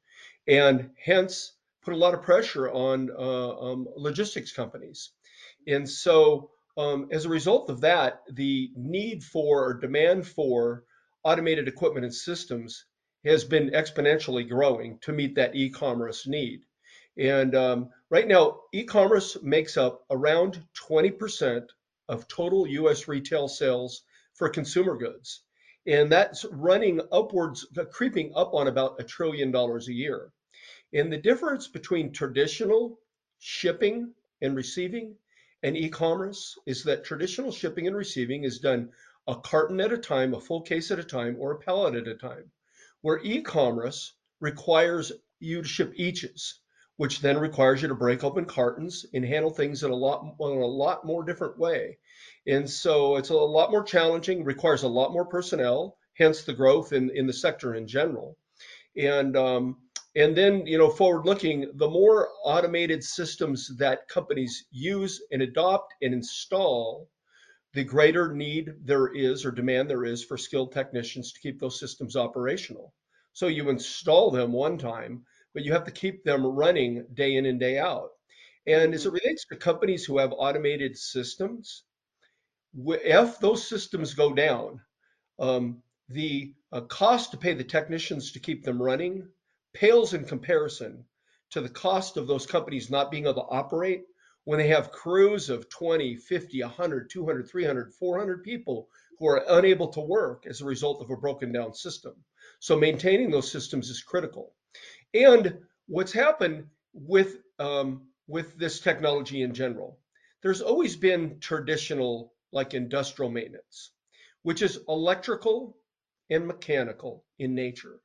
and 0.48 0.92
hence 0.98 1.57
put 1.88 1.94
a 1.94 1.98
lot 1.98 2.14
of 2.14 2.22
pressure 2.22 2.70
on 2.70 3.10
uh, 3.18 3.60
um, 3.60 3.88
logistics 3.96 4.52
companies. 4.52 5.12
And 5.68 5.90
so 5.90 6.50
um, 6.76 7.08
as 7.14 7.24
a 7.24 7.30
result 7.30 7.70
of 7.70 7.80
that, 7.80 8.24
the 8.30 8.72
need 8.76 9.24
for 9.24 9.64
or 9.64 9.74
demand 9.74 10.28
for 10.28 10.84
automated 11.24 11.70
equipment 11.70 12.04
and 12.04 12.14
systems 12.14 12.84
has 13.24 13.46
been 13.46 13.70
exponentially 13.70 14.50
growing 14.50 15.00
to 15.04 15.14
meet 15.14 15.36
that 15.36 15.56
e-commerce 15.56 16.28
need. 16.28 16.60
And 17.18 17.56
um, 17.56 17.90
right 18.10 18.28
now, 18.28 18.60
e-commerce 18.74 19.38
makes 19.42 19.78
up 19.78 20.04
around 20.12 20.62
20% 20.90 21.68
of 22.10 22.28
total 22.28 22.68
US 22.68 23.08
retail 23.08 23.48
sales 23.48 24.02
for 24.34 24.50
consumer 24.50 24.98
goods. 24.98 25.42
And 25.86 26.12
that's 26.12 26.44
running 26.52 27.00
upwards, 27.14 27.66
creeping 27.94 28.34
up 28.36 28.54
on 28.54 28.68
about 28.68 29.00
a 29.00 29.06
trillion 29.06 29.52
dollars 29.52 29.88
a 29.88 29.94
year. 29.94 30.34
And 30.94 31.12
the 31.12 31.18
difference 31.18 31.68
between 31.68 32.12
traditional 32.14 33.00
shipping 33.40 34.14
and 34.42 34.56
receiving 34.56 35.16
and 35.64 35.76
e-commerce 35.76 36.58
is 36.66 36.84
that 36.84 37.04
traditional 37.04 37.52
shipping 37.52 37.88
and 37.88 37.96
receiving 37.96 38.44
is 38.44 38.60
done 38.60 38.92
a 39.28 39.36
carton 39.36 39.82
at 39.82 39.92
a 39.92 39.98
time, 39.98 40.34
a 40.34 40.40
full 40.40 40.62
case 40.62 40.92
at 40.92 41.00
a 41.00 41.04
time, 41.04 41.36
or 41.40 41.52
a 41.52 41.60
pallet 41.60 41.96
at 41.96 42.08
a 42.08 42.16
time, 42.16 42.52
where 43.02 43.20
e-commerce 43.24 44.14
requires 44.40 45.12
you 45.40 45.62
to 45.62 45.68
ship 45.68 45.92
eaches, 45.96 46.62
which 46.96 47.20
then 47.20 47.38
requires 47.38 47.82
you 47.82 47.90
to 47.90 47.96
break 47.96 48.24
open 48.24 48.46
cartons 48.46 49.06
and 49.14 49.26
handle 49.26 49.52
things 49.52 49.84
in 49.84 49.92
a 49.92 49.96
lot 49.96 50.36
in 50.40 50.48
a 50.48 50.66
lot 50.66 51.06
more 51.06 51.24
different 51.24 51.58
way. 51.58 51.98
And 52.48 52.70
so 52.70 53.18
it's 53.18 53.30
a 53.30 53.36
lot 53.36 53.72
more 53.72 53.84
challenging, 53.84 54.44
requires 54.44 54.84
a 54.84 54.88
lot 54.88 55.12
more 55.12 55.26
personnel, 55.26 55.98
hence 56.14 56.44
the 56.44 56.54
growth 56.54 56.94
in, 56.94 57.10
in 57.10 57.28
the 57.28 57.34
sector 57.34 57.76
in 57.76 57.88
general. 57.88 58.38
And 58.96 59.36
um, 59.36 59.78
and 60.18 60.36
then, 60.36 60.68
you 60.68 60.78
know, 60.78 60.90
forward 60.90 61.26
looking, 61.26 61.72
the 61.76 61.90
more 61.90 62.30
automated 62.44 63.04
systems 63.04 63.70
that 63.78 64.10
companies 64.10 64.66
use 64.72 65.22
and 65.32 65.42
adopt 65.44 65.94
and 66.02 66.14
install, 66.14 67.10
the 67.74 67.84
greater 67.86 68.34
need 68.34 68.74
there 68.84 69.08
is 69.14 69.46
or 69.46 69.52
demand 69.52 69.90
there 69.90 70.06
is 70.06 70.24
for 70.24 70.38
skilled 70.38 70.74
technicians 70.74 71.32
to 71.32 71.40
keep 71.42 71.60
those 71.60 71.80
systems 71.80 72.16
operational. 72.18 72.94
So 73.34 73.48
you 73.48 73.70
install 73.70 74.32
them 74.32 74.52
one 74.54 74.78
time, 74.78 75.26
but 75.54 75.64
you 75.64 75.72
have 75.74 75.86
to 75.86 75.92
keep 75.92 76.24
them 76.26 76.46
running 76.46 77.06
day 77.14 77.36
in 77.36 77.46
and 77.46 77.60
day 77.60 77.78
out. 77.80 78.12
And 78.68 78.94
as 78.94 79.06
it 79.06 79.12
Mhm. 79.12 79.14
relates 79.14 79.46
to 79.48 79.56
companies 79.56 80.06
who 80.06 80.18
have 80.18 80.34
automated 80.34 80.98
systems, 80.98 81.86
if 82.86 83.40
those 83.40 83.68
systems 83.68 84.14
go 84.14 84.34
down, 84.34 84.82
um, 85.40 85.84
the 86.10 86.56
uh, 86.72 86.82
cost 86.82 87.32
to 87.32 87.38
pay 87.38 87.54
the 87.54 87.64
technicians 87.64 88.32
to 88.32 88.40
keep 88.40 88.64
them 88.64 88.82
running 88.82 89.28
pales 89.74 90.14
in 90.14 90.26
comparison 90.26 91.06
to 91.52 91.62
the 91.62 91.70
cost 91.70 92.18
of 92.18 92.28
those 92.28 92.46
companies 92.46 92.90
not 92.90 93.12
being 93.12 93.24
able 93.24 93.36
to 93.36 93.42
operate 93.42 94.04
when 94.44 94.60
they 94.60 94.68
have 94.68 94.92
crews 94.92 95.50
of 95.50 95.70
20, 95.70 96.16
50, 96.16 96.62
100, 96.64 97.10
200, 97.10 97.50
300, 97.50 97.94
400 97.94 98.44
people 98.44 98.90
who 99.20 99.28
are 99.28 99.44
unable 99.50 99.88
to 99.90 100.00
work 100.00 100.46
as 100.48 100.62
a 100.62 100.66
result 100.66 101.02
of 101.02 101.10
a 101.10 101.18
broken 101.18 101.52
down 101.52 101.74
system. 101.74 102.14
So 102.60 102.78
maintaining 102.78 103.30
those 103.30 103.52
systems 103.52 103.90
is 103.90 104.02
critical. 104.02 104.54
And 105.14 105.58
what's 105.88 106.14
happened 106.14 106.68
with 106.94 107.38
um, 107.60 108.08
with 108.28 108.58
this 108.58 108.80
technology 108.80 109.42
in 109.42 109.54
general, 109.54 110.00
there's 110.42 110.62
always 110.62 110.96
been 110.96 111.40
traditional 111.40 112.34
like 112.52 112.74
industrial 112.74 113.32
maintenance, 113.32 113.92
which 114.44 114.62
is 114.62 114.80
electrical 114.88 115.78
and 116.30 116.48
mechanical 116.48 117.26
in 117.40 117.56
nature. 117.56 118.00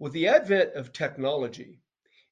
With 0.00 0.12
the 0.12 0.26
advent 0.26 0.74
of 0.74 0.92
technology, 0.92 1.80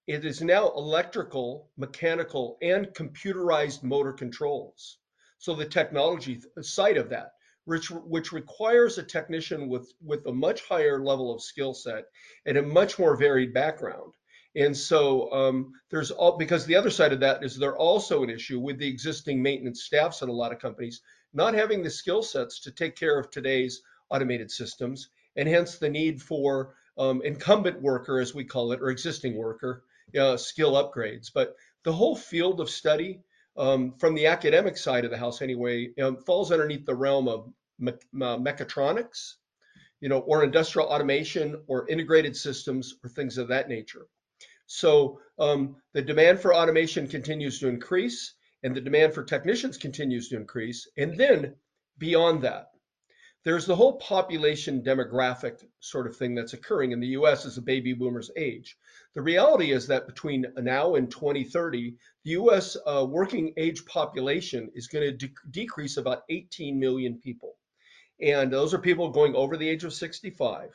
it 0.08 0.24
is 0.24 0.42
now 0.42 0.72
electrical, 0.72 1.70
mechanical, 1.76 2.58
and 2.60 2.88
computerized 2.88 3.84
motor 3.84 4.12
controls. 4.12 4.98
So 5.38 5.54
the 5.54 5.64
technology 5.64 6.40
side 6.60 6.96
of 6.96 7.08
that, 7.10 7.34
which, 7.64 7.90
which 7.90 8.32
requires 8.32 8.98
a 8.98 9.04
technician 9.04 9.68
with, 9.68 9.92
with 10.02 10.26
a 10.26 10.32
much 10.32 10.62
higher 10.62 11.00
level 11.02 11.32
of 11.32 11.40
skill 11.40 11.72
set 11.72 12.06
and 12.46 12.58
a 12.58 12.62
much 12.62 12.98
more 12.98 13.16
varied 13.16 13.54
background. 13.54 14.14
And 14.56 14.76
so 14.76 15.32
um, 15.32 15.72
there's 15.88 16.10
all 16.10 16.36
because 16.36 16.66
the 16.66 16.76
other 16.76 16.90
side 16.90 17.12
of 17.12 17.20
that 17.20 17.44
is 17.44 17.56
there 17.56 17.76
also 17.76 18.24
an 18.24 18.30
issue 18.30 18.58
with 18.58 18.78
the 18.78 18.88
existing 18.88 19.40
maintenance 19.40 19.84
staffs 19.84 20.20
at 20.20 20.28
a 20.28 20.32
lot 20.32 20.52
of 20.52 20.58
companies 20.58 21.00
not 21.32 21.54
having 21.54 21.82
the 21.82 21.90
skill 21.90 22.22
sets 22.22 22.60
to 22.60 22.72
take 22.72 22.96
care 22.96 23.18
of 23.18 23.30
today's 23.30 23.82
automated 24.10 24.50
systems, 24.50 25.08
and 25.36 25.48
hence 25.48 25.78
the 25.78 25.88
need 25.88 26.20
for 26.20 26.74
um, 26.98 27.22
incumbent 27.22 27.80
worker, 27.80 28.20
as 28.20 28.34
we 28.34 28.44
call 28.44 28.72
it, 28.72 28.80
or 28.80 28.90
existing 28.90 29.36
worker 29.36 29.84
uh, 30.18 30.36
skill 30.36 30.72
upgrades. 30.72 31.30
But 31.32 31.56
the 31.84 31.92
whole 31.92 32.16
field 32.16 32.60
of 32.60 32.70
study, 32.70 33.20
um, 33.56 33.94
from 33.98 34.14
the 34.14 34.26
academic 34.26 34.76
side 34.76 35.04
of 35.04 35.10
the 35.10 35.16
house 35.16 35.42
anyway, 35.42 35.90
um, 36.00 36.16
falls 36.16 36.52
underneath 36.52 36.86
the 36.86 36.94
realm 36.94 37.28
of 37.28 37.52
me- 37.78 37.92
uh, 37.92 38.36
mechatronics, 38.36 39.34
you 40.00 40.08
know, 40.08 40.20
or 40.20 40.42
industrial 40.42 40.88
automation, 40.88 41.62
or 41.66 41.88
integrated 41.88 42.36
systems, 42.36 42.94
or 43.02 43.08
things 43.10 43.38
of 43.38 43.48
that 43.48 43.68
nature. 43.68 44.06
So 44.66 45.20
um, 45.38 45.76
the 45.92 46.02
demand 46.02 46.40
for 46.40 46.54
automation 46.54 47.06
continues 47.06 47.58
to 47.60 47.68
increase, 47.68 48.34
and 48.62 48.74
the 48.74 48.80
demand 48.80 49.14
for 49.14 49.22
technicians 49.22 49.76
continues 49.76 50.28
to 50.28 50.36
increase. 50.36 50.88
And 50.96 51.16
then 51.18 51.54
beyond 51.98 52.42
that, 52.42 52.71
there's 53.44 53.66
the 53.66 53.74
whole 53.74 53.94
population 53.94 54.82
demographic 54.82 55.64
sort 55.80 56.06
of 56.06 56.16
thing 56.16 56.34
that's 56.34 56.52
occurring 56.52 56.92
in 56.92 57.00
the 57.00 57.08
US 57.08 57.44
as 57.44 57.56
the 57.56 57.60
baby 57.60 57.92
boomers 57.92 58.30
age. 58.36 58.76
The 59.14 59.22
reality 59.22 59.72
is 59.72 59.88
that 59.88 60.06
between 60.06 60.46
now 60.56 60.94
and 60.94 61.10
2030, 61.10 61.96
the 62.24 62.30
US 62.32 62.76
uh, 62.86 63.04
working 63.08 63.52
age 63.56 63.84
population 63.86 64.70
is 64.74 64.86
going 64.86 65.04
to 65.04 65.26
de- 65.26 65.34
decrease 65.50 65.96
about 65.96 66.22
18 66.28 66.78
million 66.78 67.18
people. 67.18 67.56
And 68.20 68.52
those 68.52 68.72
are 68.72 68.78
people 68.78 69.10
going 69.10 69.34
over 69.34 69.56
the 69.56 69.68
age 69.68 69.82
of 69.82 69.92
65. 69.92 70.70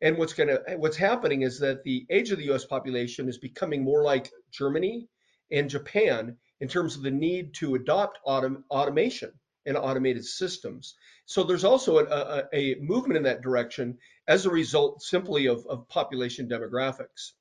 And 0.00 0.18
what's 0.18 0.32
going 0.32 0.48
to 0.48 0.76
what's 0.76 0.96
happening 0.96 1.42
is 1.42 1.60
that 1.60 1.84
the 1.84 2.04
age 2.10 2.32
of 2.32 2.38
the 2.38 2.52
US 2.52 2.64
population 2.64 3.28
is 3.28 3.38
becoming 3.38 3.84
more 3.84 4.02
like 4.02 4.28
Germany 4.50 5.08
and 5.52 5.70
Japan 5.70 6.36
in 6.60 6.66
terms 6.66 6.96
of 6.96 7.02
the 7.02 7.10
need 7.12 7.54
to 7.54 7.76
adopt 7.76 8.18
autom- 8.26 8.64
automation 8.70 9.32
and 9.68 9.76
automated 9.76 10.24
systems. 10.24 10.94
So 11.26 11.44
there's 11.44 11.64
also 11.64 11.98
a, 11.98 12.04
a, 12.04 12.44
a, 12.52 12.74
movement 12.80 13.18
in 13.18 13.22
that 13.24 13.42
direction 13.42 13.98
as 14.26 14.46
a 14.46 14.50
result 14.50 15.02
simply 15.02 15.46
of, 15.46 15.66
of 15.66 15.86
population 15.88 16.48
demographics. 16.48 17.32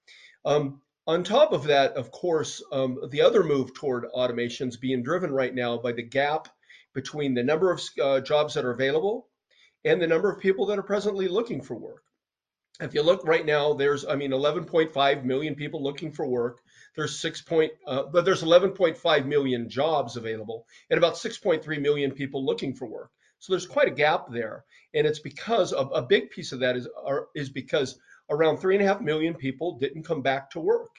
Um, 0.45 0.81
on 1.07 1.23
top 1.23 1.53
of 1.53 1.63
that, 1.63 1.93
of 1.93 2.11
course, 2.11 2.61
um, 2.73 2.99
the 3.09 3.21
other 3.21 3.43
move 3.43 3.73
toward 3.73 4.05
automation 4.05 4.67
is 4.67 4.75
being 4.75 5.03
driven 5.03 5.31
right 5.31 5.55
now 5.55 5.77
by 5.77 5.93
the 5.93 6.03
gap 6.03 6.49
between 6.93 7.33
the 7.33 7.43
number 7.43 7.71
of 7.71 7.81
uh, 8.03 8.19
jobs 8.19 8.53
that 8.55 8.65
are 8.65 8.71
available 8.71 9.29
and 9.85 10.01
the 10.01 10.07
number 10.07 10.29
of 10.29 10.41
people 10.41 10.65
that 10.65 10.77
are 10.77 10.83
presently 10.83 11.29
looking 11.29 11.61
for 11.61 11.75
work. 11.75 12.03
If 12.79 12.93
you 12.93 13.01
look 13.01 13.25
right 13.25 13.45
now, 13.45 13.73
there's, 13.73 14.05
I 14.05 14.15
mean, 14.15 14.31
11.5 14.31 15.23
million 15.23 15.55
people 15.55 15.83
looking 15.83 16.11
for 16.11 16.27
work. 16.27 16.59
There's 16.95 17.19
six 17.19 17.41
point, 17.41 17.71
uh, 17.87 18.03
but 18.11 18.23
there's 18.23 18.43
11.5 18.43 19.25
million 19.25 19.69
jobs 19.69 20.15
available, 20.15 20.65
and 20.89 20.97
about 20.97 21.15
6.3 21.15 21.81
million 21.81 22.11
people 22.11 22.45
looking 22.45 22.73
for 22.73 22.87
work. 22.87 23.11
So 23.39 23.53
there's 23.53 23.67
quite 23.67 23.87
a 23.87 23.91
gap 23.91 24.31
there, 24.31 24.65
and 24.93 25.05
it's 25.05 25.19
because 25.19 25.73
of, 25.73 25.91
a 25.93 26.01
big 26.01 26.31
piece 26.31 26.51
of 26.51 26.59
that 26.59 26.75
is 26.75 26.87
are, 27.05 27.27
is 27.35 27.49
because 27.49 27.99
around 28.29 28.57
three 28.57 28.75
and 28.75 28.83
a 28.83 28.87
half 28.87 28.99
million 28.99 29.35
people 29.35 29.77
didn't 29.77 30.03
come 30.03 30.21
back 30.21 30.49
to 30.51 30.59
work, 30.59 30.89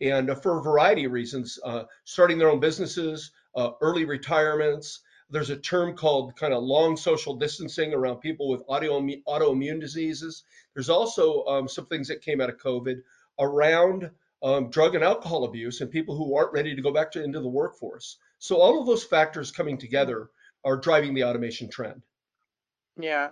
and 0.00 0.30
uh, 0.30 0.34
for 0.34 0.58
a 0.58 0.62
variety 0.62 1.04
of 1.04 1.12
reasons, 1.12 1.58
uh, 1.64 1.84
starting 2.04 2.38
their 2.38 2.50
own 2.50 2.60
businesses, 2.60 3.30
uh, 3.54 3.70
early 3.80 4.04
retirements, 4.04 5.00
there's 5.30 5.50
a 5.50 5.56
term 5.56 5.96
called 5.96 6.36
kind 6.36 6.54
of 6.54 6.62
long 6.62 6.96
social 6.96 7.34
distancing 7.34 7.92
around 7.92 8.18
people 8.18 8.48
with 8.48 8.66
autoimmune, 8.68 9.22
autoimmune 9.26 9.80
diseases. 9.80 10.44
There's 10.74 10.90
also 10.90 11.44
um, 11.46 11.68
some 11.68 11.86
things 11.86 12.08
that 12.08 12.22
came 12.22 12.40
out 12.40 12.50
of 12.50 12.58
COVID 12.58 13.02
around 13.38 14.10
um, 14.42 14.70
drug 14.70 14.94
and 14.94 15.02
alcohol 15.02 15.44
abuse 15.44 15.80
and 15.80 15.90
people 15.90 16.16
who 16.16 16.36
aren't 16.36 16.52
ready 16.52 16.74
to 16.74 16.82
go 16.82 16.92
back 16.92 17.10
to, 17.12 17.24
into 17.24 17.40
the 17.40 17.48
workforce. 17.48 18.18
So 18.38 18.56
all 18.56 18.80
of 18.80 18.86
those 18.86 19.04
factors 19.04 19.50
coming 19.50 19.78
together 19.78 20.30
are 20.64 20.76
driving 20.76 21.14
the 21.14 21.24
automation 21.24 21.68
trend. 21.68 22.02
Yeah. 22.98 23.30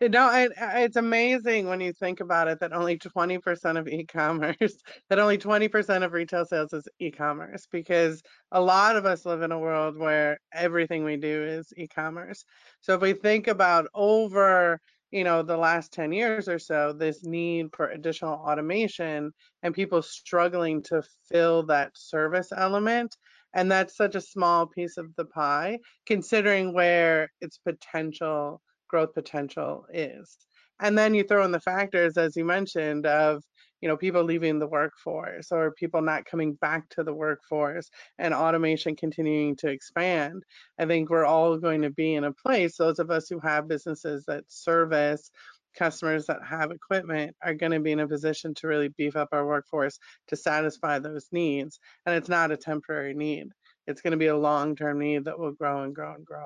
No, 0.00 0.30
it's 0.56 0.96
amazing 0.96 1.66
when 1.66 1.80
you 1.82 1.92
think 1.92 2.20
about 2.20 2.48
it 2.48 2.60
that 2.60 2.72
only 2.72 2.96
20% 2.98 3.76
of 3.76 3.86
e-commerce, 3.86 4.56
that 5.10 5.18
only 5.18 5.36
20% 5.36 6.04
of 6.04 6.12
retail 6.12 6.46
sales 6.46 6.72
is 6.72 6.88
e-commerce 6.98 7.66
because 7.70 8.22
a 8.50 8.60
lot 8.62 8.96
of 8.96 9.04
us 9.04 9.26
live 9.26 9.42
in 9.42 9.52
a 9.52 9.58
world 9.58 9.98
where 9.98 10.38
everything 10.54 11.04
we 11.04 11.18
do 11.18 11.44
is 11.44 11.70
e-commerce. 11.76 12.44
So 12.80 12.94
if 12.94 13.02
we 13.02 13.12
think 13.12 13.46
about 13.46 13.88
over, 13.94 14.80
you 15.10 15.22
know, 15.22 15.42
the 15.42 15.58
last 15.58 15.92
10 15.92 16.12
years 16.12 16.48
or 16.48 16.58
so, 16.58 16.94
this 16.94 17.22
need 17.22 17.66
for 17.76 17.90
additional 17.90 18.34
automation 18.34 19.32
and 19.62 19.74
people 19.74 20.00
struggling 20.00 20.82
to 20.84 21.02
fill 21.30 21.64
that 21.66 21.92
service 21.94 22.52
element, 22.56 23.14
and 23.52 23.70
that's 23.70 23.96
such 23.96 24.14
a 24.14 24.20
small 24.22 24.66
piece 24.66 24.96
of 24.96 25.14
the 25.16 25.26
pie, 25.26 25.78
considering 26.06 26.72
where 26.72 27.28
its 27.42 27.58
potential 27.58 28.62
growth 28.90 29.14
potential 29.14 29.86
is. 29.92 30.36
And 30.80 30.98
then 30.98 31.14
you 31.14 31.24
throw 31.24 31.44
in 31.44 31.52
the 31.52 31.60
factors, 31.60 32.16
as 32.16 32.36
you 32.36 32.44
mentioned, 32.44 33.06
of 33.06 33.42
you 33.80 33.88
know 33.88 33.96
people 33.96 34.22
leaving 34.24 34.58
the 34.58 34.66
workforce 34.66 35.52
or 35.52 35.72
people 35.72 36.02
not 36.02 36.26
coming 36.26 36.54
back 36.54 36.88
to 36.90 37.04
the 37.04 37.14
workforce 37.14 37.88
and 38.18 38.34
automation 38.34 38.96
continuing 38.96 39.56
to 39.56 39.68
expand. 39.68 40.42
I 40.78 40.86
think 40.86 41.08
we're 41.08 41.24
all 41.24 41.56
going 41.58 41.82
to 41.82 41.90
be 41.90 42.14
in 42.14 42.24
a 42.24 42.32
place, 42.32 42.76
those 42.76 42.98
of 42.98 43.10
us 43.10 43.28
who 43.28 43.40
have 43.40 43.68
businesses 43.68 44.24
that 44.26 44.44
service 44.48 45.30
customers 45.78 46.26
that 46.26 46.44
have 46.44 46.70
equipment 46.70 47.36
are 47.42 47.54
going 47.54 47.72
to 47.72 47.80
be 47.80 47.92
in 47.92 48.00
a 48.00 48.08
position 48.08 48.54
to 48.54 48.66
really 48.66 48.88
beef 48.88 49.16
up 49.16 49.28
our 49.32 49.46
workforce 49.46 49.98
to 50.28 50.36
satisfy 50.36 50.98
those 50.98 51.28
needs. 51.32 51.78
And 52.06 52.14
it's 52.14 52.28
not 52.28 52.50
a 52.50 52.56
temporary 52.56 53.14
need. 53.14 53.48
It's 53.86 54.02
going 54.02 54.12
to 54.12 54.16
be 54.16 54.26
a 54.26 54.36
long-term 54.36 54.98
need 54.98 55.24
that 55.24 55.38
will 55.38 55.52
grow 55.52 55.82
and 55.82 55.94
grow 55.94 56.14
and 56.14 56.24
grow. 56.24 56.44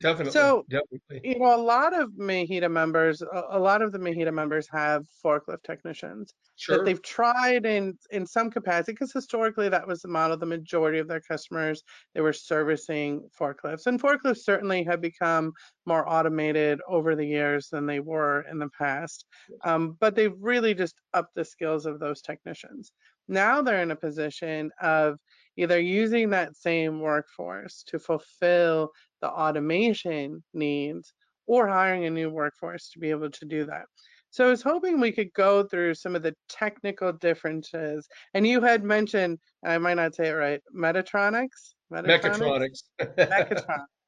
Definitely, 0.00 0.32
So 0.32 0.64
definitely. 0.68 1.24
you 1.24 1.38
know, 1.38 1.54
a 1.54 1.60
lot 1.62 1.92
of 1.98 2.10
MHEDA 2.12 2.70
members, 2.70 3.22
a 3.50 3.58
lot 3.58 3.82
of 3.82 3.92
the 3.92 3.98
MHEDA 3.98 4.32
members 4.32 4.68
have 4.70 5.04
forklift 5.24 5.62
technicians 5.64 6.34
that 6.68 6.84
they've 6.84 7.02
tried 7.02 7.66
in 7.66 7.98
in 8.10 8.26
some 8.26 8.50
capacity, 8.50 8.92
because 8.92 9.12
historically 9.12 9.68
that 9.68 9.86
was 9.86 10.00
the 10.02 10.08
model. 10.08 10.36
The 10.36 10.46
majority 10.46 10.98
of 10.98 11.08
their 11.08 11.20
customers, 11.20 11.82
they 12.14 12.20
were 12.20 12.32
servicing 12.32 13.28
forklifts, 13.38 13.86
and 13.86 14.00
forklifts 14.00 14.44
certainly 14.44 14.84
have 14.84 15.00
become 15.00 15.52
more 15.86 16.08
automated 16.08 16.80
over 16.88 17.16
the 17.16 17.26
years 17.26 17.68
than 17.70 17.86
they 17.86 18.00
were 18.00 18.42
in 18.50 18.58
the 18.58 18.70
past. 18.78 19.24
Um, 19.64 19.96
but 20.00 20.14
they've 20.14 20.36
really 20.38 20.74
just 20.74 21.00
upped 21.14 21.34
the 21.34 21.44
skills 21.44 21.86
of 21.86 21.98
those 22.00 22.22
technicians. 22.22 22.92
Now 23.28 23.62
they're 23.62 23.82
in 23.82 23.90
a 23.90 23.96
position 23.96 24.70
of 24.80 25.18
either 25.56 25.80
using 25.80 26.30
that 26.30 26.56
same 26.56 27.00
workforce 27.00 27.82
to 27.88 27.98
fulfill 27.98 28.90
the 29.20 29.28
automation 29.28 30.42
needs 30.54 31.12
or 31.46 31.66
hiring 31.66 32.04
a 32.04 32.10
new 32.10 32.30
workforce 32.30 32.90
to 32.90 32.98
be 32.98 33.10
able 33.10 33.30
to 33.30 33.44
do 33.46 33.64
that. 33.66 33.84
So 34.30 34.46
I 34.46 34.50
was 34.50 34.62
hoping 34.62 35.00
we 35.00 35.12
could 35.12 35.32
go 35.32 35.64
through 35.64 35.94
some 35.94 36.14
of 36.14 36.22
the 36.22 36.34
technical 36.48 37.12
differences. 37.12 38.06
And 38.34 38.46
you 38.46 38.60
had 38.60 38.84
mentioned, 38.84 39.38
I 39.64 39.78
might 39.78 39.94
not 39.94 40.14
say 40.14 40.28
it 40.28 40.32
right, 40.32 40.60
Metatronics? 40.76 41.74
Metatronics? 41.92 42.82
Mechatronics. 43.00 43.16
Mechatronics. 43.16 43.84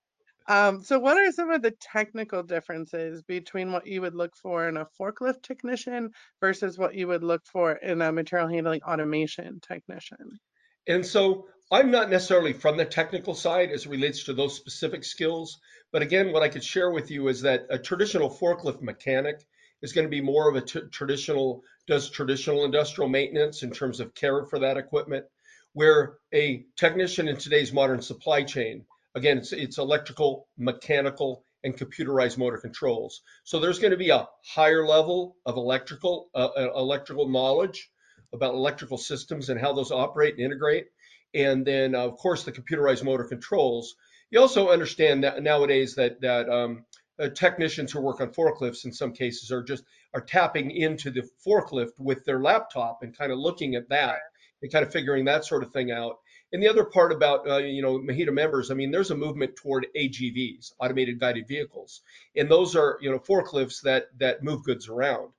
Um, 0.50 0.83
so 0.83 0.99
what 0.99 1.17
are 1.17 1.31
some 1.31 1.50
of 1.50 1.62
the 1.62 1.73
technical 1.81 2.43
differences 2.43 3.23
between 3.23 3.71
what 3.71 3.87
you 3.87 4.00
would 4.00 4.17
look 4.17 4.35
for 4.35 4.69
in 4.69 4.79
a 4.79 4.87
forklift 5.00 5.43
technician 5.43 6.11
versus 6.40 6.76
what 6.76 6.97
you 6.97 7.07
would 7.07 7.23
look 7.23 7.43
for 7.47 7.75
in 7.75 8.02
a 8.02 8.11
material 8.11 8.49
handling 8.49 8.83
automation 8.83 9.61
technician? 9.61 10.40
And 10.88 11.07
so 11.07 11.47
I'm 11.73 11.93
not 11.93 12.11
necessarily 12.11 12.53
from 12.53 12.77
the 12.77 12.85
technical 12.85 13.35
side 13.35 13.71
as 13.71 13.87
it 13.87 13.91
relates 13.91 14.25
to 14.25 14.33
those 14.33 14.57
specific 14.57 15.05
skills. 15.05 15.61
But 15.93 16.03
again, 16.03 16.33
what 16.33 16.43
I 16.43 16.49
could 16.49 16.65
share 16.65 16.91
with 16.91 17.12
you 17.12 17.29
is 17.29 17.43
that 17.43 17.67
a 17.71 17.79
traditional 17.79 18.29
forklift 18.29 18.83
mechanic 18.83 19.47
is 19.81 19.93
going 19.93 20.05
to 20.05 20.11
be 20.11 20.21
more 20.21 20.49
of 20.49 20.57
a 20.57 20.61
traditional, 20.62 21.62
does 21.87 22.11
traditional 22.11 22.65
industrial 22.65 23.09
maintenance 23.09 23.62
in 23.62 23.71
terms 23.71 24.00
of 24.00 24.15
care 24.15 24.45
for 24.47 24.59
that 24.59 24.79
equipment, 24.79 25.27
where 25.73 26.15
a 26.35 26.65
technician 26.77 27.29
in 27.29 27.37
today's 27.37 27.73
modern 27.73 28.03
supply 28.03 28.43
chain, 28.43 28.85
again, 29.15 29.39
it's, 29.39 29.53
it's 29.53 29.79
electrical, 29.79 30.49
mechanical, 30.59 31.45
and 31.62 31.77
computerized 31.77 32.37
motor 32.37 32.59
controls. 32.59 33.23
So 33.45 33.61
there's 33.61 33.79
going 33.79 33.93
to 33.93 33.97
be 33.97 34.11
a 34.11 34.27
higher 34.45 34.85
level 34.85 35.37
of 35.47 35.57
electrical, 35.57 36.31
uh, 36.35 36.49
uh, 36.57 36.73
electrical 36.75 37.29
knowledge 37.29 37.91
about 38.33 38.55
electrical 38.55 38.99
systems 38.99 39.49
and 39.49 39.61
how 39.61 39.73
those 39.73 39.93
operate 39.93 40.35
and 40.35 40.45
integrate. 40.45 40.87
And 41.35 41.67
then, 41.67 41.95
of 41.95 42.17
course, 42.17 42.45
the 42.45 42.53
computerized 42.53 43.05
motor 43.05 43.25
controls. 43.25 43.95
You 44.31 44.41
also 44.41 44.71
understand 44.71 45.25
that 45.25 45.43
nowadays 45.43 45.95
that 45.97 46.21
that 46.21 46.49
um, 46.49 46.85
uh, 47.21 47.29
technicians 47.29 47.93
who 47.93 48.01
work 48.01 48.21
on 48.21 48.33
forklifts 48.33 48.85
in 48.85 48.93
some 48.93 49.12
cases 49.12 49.53
are 49.53 49.62
just 49.62 49.85
are 50.14 50.21
tapping 50.21 50.71
into 50.71 51.11
the 51.11 51.29
forklift 51.47 51.99
with 51.99 52.25
their 52.25 52.40
laptop 52.40 53.03
and 53.03 53.16
kind 53.16 53.31
of 53.31 53.38
looking 53.38 53.75
at 53.75 53.88
that 53.88 54.19
and 54.62 54.73
kind 54.73 54.85
of 54.85 54.93
figuring 54.93 55.25
that 55.25 55.45
sort 55.45 55.62
of 55.62 55.73
thing 55.73 55.90
out. 55.90 56.19
And 56.53 56.62
the 56.62 56.69
other 56.69 56.85
part 56.85 57.12
about 57.12 57.49
uh, 57.49 57.59
you 57.59 57.83
know 57.83 57.99
MHEDA 57.99 58.33
members, 58.33 58.71
I 58.71 58.75
mean, 58.75 58.90
there's 58.90 59.12
a 59.12 59.16
movement 59.16 59.55
toward 59.57 59.87
AGVs, 59.97 60.73
automated 60.81 61.21
guided 61.21 61.47
vehicles, 61.47 62.01
and 62.35 62.51
those 62.51 62.75
are 62.75 62.99
you 63.01 63.11
know 63.11 63.19
forklifts 63.19 63.83
that 63.83 64.07
that 64.19 64.43
move 64.43 64.64
goods 64.64 64.88
around. 64.88 65.33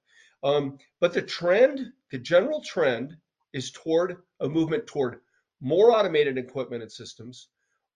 Um, 0.44 0.78
but 1.00 1.14
the 1.14 1.22
trend, 1.22 1.92
the 2.12 2.18
general 2.18 2.62
trend, 2.62 3.18
is 3.54 3.72
toward 3.72 4.18
a 4.40 4.48
movement 4.48 4.88
toward 4.88 5.20
more 5.62 5.92
automated 5.92 6.38
equipment 6.38 6.82
and 6.82 6.92
systems, 6.92 7.48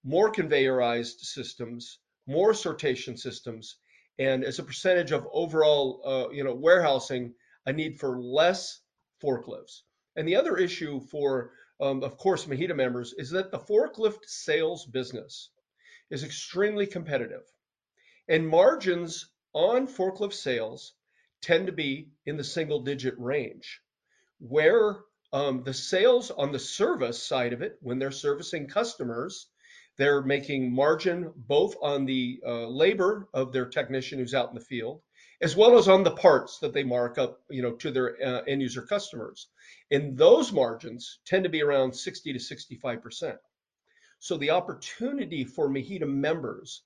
more 0.04 0.32
conveyorized 0.32 1.20
systems, 1.20 2.00
more 2.28 2.52
sortation 2.52 3.18
systems, 3.18 3.78
and 4.20 4.44
as 4.44 4.60
a 4.60 4.64
percentage 4.64 5.12
of 5.12 5.28
overall, 5.34 6.02
uh, 6.06 6.30
you 6.32 6.44
know, 6.44 6.54
warehousing, 6.54 7.34
a 7.66 7.74
need 7.74 8.00
for 8.00 8.22
less 8.22 8.82
forklifts. 9.22 9.82
And 10.16 10.28
the 10.28 10.36
other 10.36 10.58
issue 10.58 11.02
for, 11.02 11.52
um, 11.82 12.04
of 12.04 12.18
course, 12.18 12.46
MHEDA 12.46 12.76
members 12.76 13.14
is 13.18 13.32
that 13.32 13.52
the 13.52 13.60
forklift 13.60 14.26
sales 14.26 14.86
business 14.86 15.50
is 16.10 16.24
extremely 16.24 16.86
competitive, 16.86 17.44
and 18.28 18.48
margins 18.48 19.32
on 19.54 19.88
forklift 19.88 20.34
sales 20.34 20.94
tend 21.42 21.66
to 21.66 21.74
be 21.74 22.10
in 22.26 22.38
the 22.38 22.44
single 22.44 22.82
digit 22.82 23.16
range, 23.18 23.82
where 24.40 25.00
um, 25.36 25.64
the 25.64 25.74
sales 25.74 26.32
on 26.32 26.54
the 26.54 26.60
service 26.60 27.22
side 27.22 27.52
of 27.52 27.62
it, 27.62 27.78
when 27.82 28.00
they're 28.00 28.10
servicing 28.10 28.68
customers, 28.68 29.48
they're 29.98 30.22
making 30.22 30.74
margin 30.74 31.30
both 31.36 31.76
on 31.82 32.06
the 32.06 32.40
uh, 32.48 32.66
labor 32.68 33.28
of 33.34 33.52
their 33.52 33.66
technician 33.66 34.18
who's 34.18 34.34
out 34.34 34.48
in 34.48 34.56
the 34.56 34.62
field, 34.62 35.02
as 35.42 35.54
well 35.54 35.78
as 35.78 35.90
on 35.90 36.04
the 36.04 36.16
parts 36.16 36.60
that 36.60 36.72
they 36.72 36.86
mark 36.86 37.18
up, 37.18 37.42
you 37.50 37.62
know, 37.62 37.74
to 37.74 37.92
their 37.92 38.16
uh, 38.26 38.44
end 38.48 38.62
user 38.62 38.82
customers. 38.82 39.50
And 39.92 40.18
those 40.18 40.54
margins 40.54 41.20
tend 41.26 41.44
to 41.44 41.50
be 41.50 41.62
around 41.62 41.94
60 41.94 42.32
to 42.32 42.40
65 42.40 43.02
percent. 43.02 43.38
So 44.20 44.38
the 44.38 44.52
opportunity 44.52 45.44
for 45.44 45.68
MHEDA 45.68 46.08
members 46.08 46.84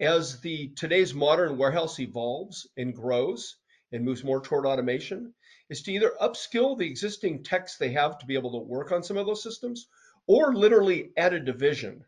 as 0.00 0.40
the 0.40 0.72
today's 0.74 1.14
modern 1.14 1.58
warehouse 1.58 2.00
evolves 2.00 2.66
and 2.76 2.92
grows 2.92 3.56
and 3.94 4.04
moves 4.04 4.24
more 4.24 4.40
toward 4.40 4.66
automation 4.66 5.32
is 5.70 5.82
to 5.82 5.92
either 5.92 6.12
upskill 6.20 6.76
the 6.76 6.86
existing 6.86 7.44
techs 7.44 7.76
they 7.76 7.90
have 7.90 8.18
to 8.18 8.26
be 8.26 8.34
able 8.34 8.50
to 8.50 8.66
work 8.66 8.90
on 8.90 9.02
some 9.02 9.16
of 9.16 9.24
those 9.24 9.42
systems 9.42 9.86
or 10.26 10.54
literally 10.54 11.12
add 11.16 11.32
a 11.32 11.40
division 11.40 12.04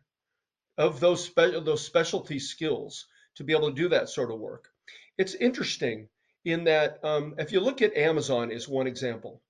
of 0.77 0.99
those 0.99 1.23
spe- 1.23 1.63
those 1.63 1.85
specialty 1.85 2.39
skills 2.39 3.07
to 3.35 3.43
be 3.43 3.53
able 3.53 3.69
to 3.69 3.75
do 3.75 3.89
that 3.89 4.09
sort 4.09 4.31
of 4.31 4.39
work. 4.39 4.69
It's 5.17 5.33
interesting 5.33 6.09
in 6.43 6.65
that 6.65 6.99
um, 7.03 7.35
if 7.37 7.51
you 7.51 7.61
look 7.61 7.81
at 7.81 7.95
Amazon 7.95 8.51
is 8.51 8.67
one 8.67 8.87
example. 8.87 9.41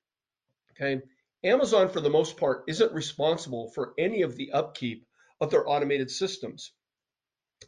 Okay, 0.71 1.01
Amazon 1.43 1.89
for 1.89 2.01
the 2.01 2.09
most 2.09 2.37
part 2.37 2.65
isn't 2.67 2.93
responsible 2.93 3.71
for 3.71 3.93
any 3.97 4.21
of 4.21 4.35
the 4.35 4.51
upkeep 4.51 5.07
of 5.41 5.49
their 5.49 5.67
automated 5.67 6.11
systems. 6.11 6.71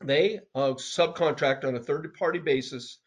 They 0.03 0.39
uh, 0.53 0.73
subcontract 0.73 1.65
on 1.65 1.75
a 1.75 1.79
third-party 1.79 2.39
basis 2.39 2.99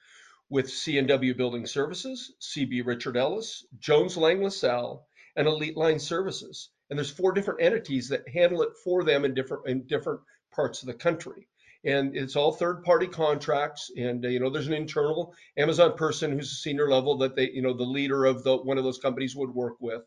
with 0.52 0.68
C&W 0.68 1.34
Building 1.34 1.64
Services, 1.64 2.34
CB 2.38 2.84
Richard 2.84 3.16
Ellis, 3.16 3.64
Jones 3.78 4.18
Lang 4.18 4.42
LaSalle, 4.42 5.06
and 5.34 5.48
Elite 5.48 5.78
Line 5.78 5.98
Services. 5.98 6.68
And 6.90 6.98
there's 6.98 7.10
four 7.10 7.32
different 7.32 7.62
entities 7.62 8.10
that 8.10 8.28
handle 8.28 8.60
it 8.60 8.68
for 8.84 9.02
them 9.02 9.24
in 9.24 9.32
different 9.32 9.66
in 9.66 9.86
different 9.86 10.20
parts 10.54 10.82
of 10.82 10.88
the 10.88 10.94
country. 10.94 11.48
And 11.86 12.14
it's 12.14 12.36
all 12.36 12.52
third-party 12.52 13.06
contracts. 13.06 13.90
And 13.96 14.26
uh, 14.26 14.28
you 14.28 14.40
know, 14.40 14.50
there's 14.50 14.66
an 14.66 14.74
internal 14.74 15.34
Amazon 15.56 15.96
person 15.96 16.32
who's 16.32 16.52
a 16.52 16.56
senior 16.56 16.90
level 16.90 17.16
that 17.18 17.34
they, 17.34 17.50
you 17.50 17.62
know, 17.62 17.72
the 17.72 17.84
leader 17.84 18.26
of 18.26 18.44
the 18.44 18.54
one 18.54 18.76
of 18.76 18.84
those 18.84 18.98
companies 18.98 19.34
would 19.34 19.54
work 19.54 19.76
with. 19.80 20.02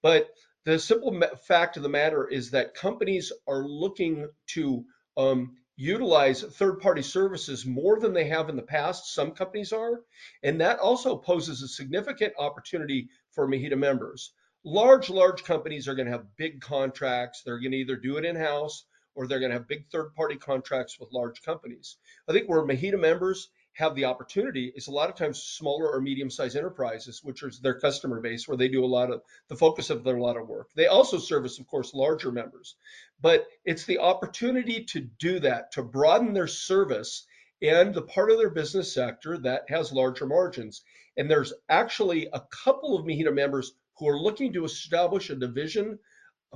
But 0.00 0.30
the 0.64 0.78
simple 0.78 1.20
fact 1.46 1.76
of 1.76 1.82
the 1.82 1.90
matter 1.90 2.26
is 2.26 2.52
that 2.52 2.72
companies 2.72 3.32
are 3.46 3.62
looking 3.62 4.28
to 4.54 4.86
um, 5.18 5.58
utilize 5.76 6.42
third 6.42 6.80
party 6.80 7.02
services 7.02 7.66
more 7.66 7.98
than 7.98 8.12
they 8.12 8.28
have 8.28 8.48
in 8.48 8.56
the 8.56 8.62
past. 8.62 9.12
Some 9.12 9.32
companies 9.32 9.72
are. 9.72 10.02
And 10.42 10.60
that 10.60 10.78
also 10.78 11.16
poses 11.16 11.62
a 11.62 11.68
significant 11.68 12.32
opportunity 12.38 13.08
for 13.32 13.48
MHEDA 13.48 13.78
members. 13.78 14.32
Large, 14.64 15.10
large 15.10 15.44
companies 15.44 15.88
are 15.88 15.94
going 15.94 16.06
to 16.06 16.12
have 16.12 16.36
big 16.36 16.60
contracts. 16.60 17.42
They're 17.42 17.58
going 17.58 17.72
to 17.72 17.78
either 17.78 17.96
do 17.96 18.16
it 18.16 18.24
in 18.24 18.36
house 18.36 18.86
or 19.14 19.26
they're 19.26 19.40
going 19.40 19.50
to 19.50 19.58
have 19.58 19.68
big 19.68 19.86
third 19.90 20.14
party 20.14 20.36
contracts 20.36 20.98
with 20.98 21.12
large 21.12 21.42
companies. 21.42 21.96
I 22.28 22.32
think 22.32 22.48
where 22.48 22.62
MHEDA 22.62 22.98
members 22.98 23.50
have 23.74 23.94
the 23.94 24.04
opportunity 24.04 24.72
is 24.74 24.86
a 24.86 24.92
lot 24.92 25.10
of 25.10 25.16
times 25.16 25.42
smaller 25.42 25.90
or 25.90 26.00
medium-sized 26.00 26.56
enterprises, 26.56 27.22
which 27.22 27.42
is 27.42 27.60
their 27.60 27.78
customer 27.78 28.20
base, 28.20 28.46
where 28.46 28.56
they 28.56 28.68
do 28.68 28.84
a 28.84 28.86
lot 28.86 29.10
of 29.10 29.22
the 29.48 29.56
focus 29.56 29.90
of 29.90 30.04
their 30.04 30.18
lot 30.18 30.36
of 30.36 30.48
work. 30.48 30.70
They 30.74 30.86
also 30.86 31.18
service, 31.18 31.58
of 31.58 31.66
course, 31.66 31.92
larger 31.92 32.30
members, 32.30 32.76
but 33.20 33.46
it's 33.64 33.84
the 33.84 33.98
opportunity 33.98 34.84
to 34.84 35.00
do 35.00 35.40
that, 35.40 35.72
to 35.72 35.82
broaden 35.82 36.32
their 36.32 36.46
service 36.46 37.26
and 37.62 37.94
the 37.94 38.02
part 38.02 38.30
of 38.30 38.38
their 38.38 38.50
business 38.50 38.92
sector 38.92 39.38
that 39.38 39.64
has 39.68 39.92
larger 39.92 40.26
margins. 40.26 40.82
And 41.16 41.30
there's 41.30 41.52
actually 41.68 42.28
a 42.32 42.42
couple 42.64 42.96
of 42.96 43.06
MHEDA 43.06 43.34
members 43.34 43.72
who 43.98 44.08
are 44.08 44.18
looking 44.18 44.52
to 44.52 44.64
establish 44.64 45.30
a 45.30 45.36
division 45.36 45.98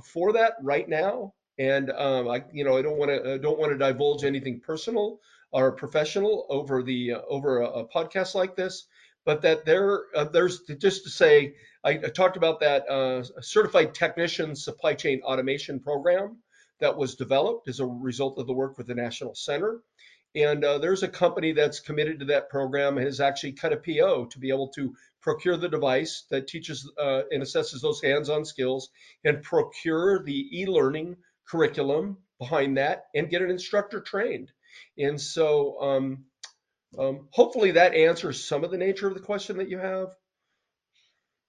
for 0.03 0.33
that 0.33 0.53
right 0.61 0.87
now. 0.87 1.33
And 1.57 1.89
um, 1.91 2.29
I, 2.29 2.43
you 2.53 2.63
know, 2.63 2.77
I 2.77 2.81
don't 2.81 2.97
want 2.97 3.11
to 3.11 3.37
don't 3.39 3.59
want 3.59 3.73
to 3.73 3.77
divulge 3.77 4.23
anything 4.23 4.61
personal 4.61 5.19
or 5.51 5.71
professional 5.71 6.45
over 6.49 6.83
the 6.83 7.13
uh, 7.13 7.21
over 7.27 7.61
a, 7.61 7.67
a, 7.67 7.87
podcast 7.87 8.35
like 8.35 8.55
this, 8.55 8.85
but 9.25 9.41
that 9.41 9.65
there 9.65 10.03
uh, 10.15 10.25
there's 10.25 10.61
just 10.79 11.03
to 11.03 11.09
say 11.09 11.55
I, 11.83 11.91
I 11.91 12.09
talked 12.09 12.37
about 12.37 12.59
that 12.59 12.87
uh, 12.89 13.23
certified 13.41 13.93
technician 13.93 14.55
supply 14.55 14.93
chain 14.93 15.21
automation 15.23 15.79
program 15.79 16.37
that 16.79 16.97
was 16.97 17.15
developed 17.15 17.67
as 17.67 17.79
a 17.79 17.85
result 17.85 18.37
of 18.37 18.47
the 18.47 18.53
work 18.53 18.77
with 18.77 18.87
the 18.87 18.95
National 18.95 19.35
Center. 19.35 19.81
And 20.35 20.63
uh, 20.63 20.77
there's 20.77 21.01
a 21.01 21.07
company 21.07 21.53
that's 21.53 21.79
committed 21.79 22.19
to 22.19 22.25
that 22.25 22.49
program 22.49 22.97
and 22.97 23.05
has 23.05 23.19
actually 23.19 23.53
cut 23.53 23.73
a 23.73 23.77
PO 23.77 24.25
to 24.25 24.39
be 24.39 24.49
able 24.49 24.67
to 24.69 24.93
procure 25.21 25.57
the 25.57 25.67
device 25.67 26.25
that 26.29 26.47
teaches 26.47 26.89
uh, 26.99 27.23
and 27.31 27.41
assesses 27.41 27.81
those 27.81 28.01
hands-on 28.01 28.45
skills 28.45 28.89
and 29.25 29.41
procure 29.41 30.23
the 30.23 30.61
e-learning 30.61 31.17
curriculum 31.47 32.17
behind 32.37 32.77
that 32.77 33.05
and 33.15 33.29
get 33.29 33.41
an 33.41 33.49
instructor 33.49 33.99
trained. 33.99 34.51
And 34.97 35.19
so 35.19 35.79
um, 35.81 36.25
um, 36.97 37.27
hopefully 37.31 37.71
that 37.71 37.93
answers 37.93 38.43
some 38.43 38.63
of 38.63 38.71
the 38.71 38.77
nature 38.77 39.07
of 39.07 39.13
the 39.13 39.19
question 39.19 39.57
that 39.57 39.69
you 39.69 39.77
have. 39.77 40.09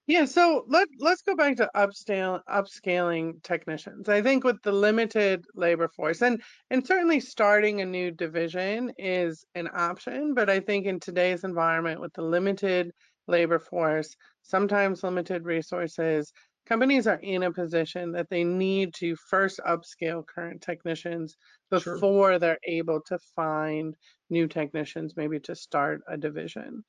Yeah, 0.07 0.25
so 0.25 0.65
let 0.67 0.89
let's 0.99 1.21
go 1.21 1.35
back 1.35 1.57
to 1.57 1.69
upscale 1.75 2.41
upscaling 2.49 3.41
technicians. 3.43 4.09
I 4.09 4.21
think 4.21 4.43
with 4.43 4.61
the 4.63 4.71
limited 4.71 5.45
labor 5.55 5.87
force 5.87 6.21
and 6.21 6.41
and 6.69 6.85
certainly 6.85 7.19
starting 7.19 7.81
a 7.81 7.85
new 7.85 8.11
division 8.11 8.91
is 8.97 9.45
an 9.55 9.69
option, 9.73 10.33
but 10.33 10.49
I 10.49 10.59
think 10.59 10.85
in 10.85 10.99
today's 10.99 11.43
environment 11.43 12.01
with 12.01 12.13
the 12.13 12.23
limited 12.23 12.91
labor 13.27 13.59
force, 13.59 14.15
sometimes 14.41 15.03
limited 15.03 15.45
resources, 15.45 16.33
companies 16.65 17.07
are 17.07 17.19
in 17.21 17.43
a 17.43 17.51
position 17.51 18.11
that 18.13 18.29
they 18.29 18.43
need 18.43 18.93
to 18.95 19.15
first 19.15 19.59
upscale 19.67 20.25
current 20.25 20.61
technicians 20.61 21.35
before 21.69 22.31
sure. 22.31 22.39
they're 22.39 22.59
able 22.65 23.01
to 23.07 23.17
find 23.35 23.95
new 24.29 24.47
technicians, 24.47 25.15
maybe 25.17 25.39
to 25.39 25.55
start 25.55 26.01
a 26.07 26.17
division. 26.17 26.83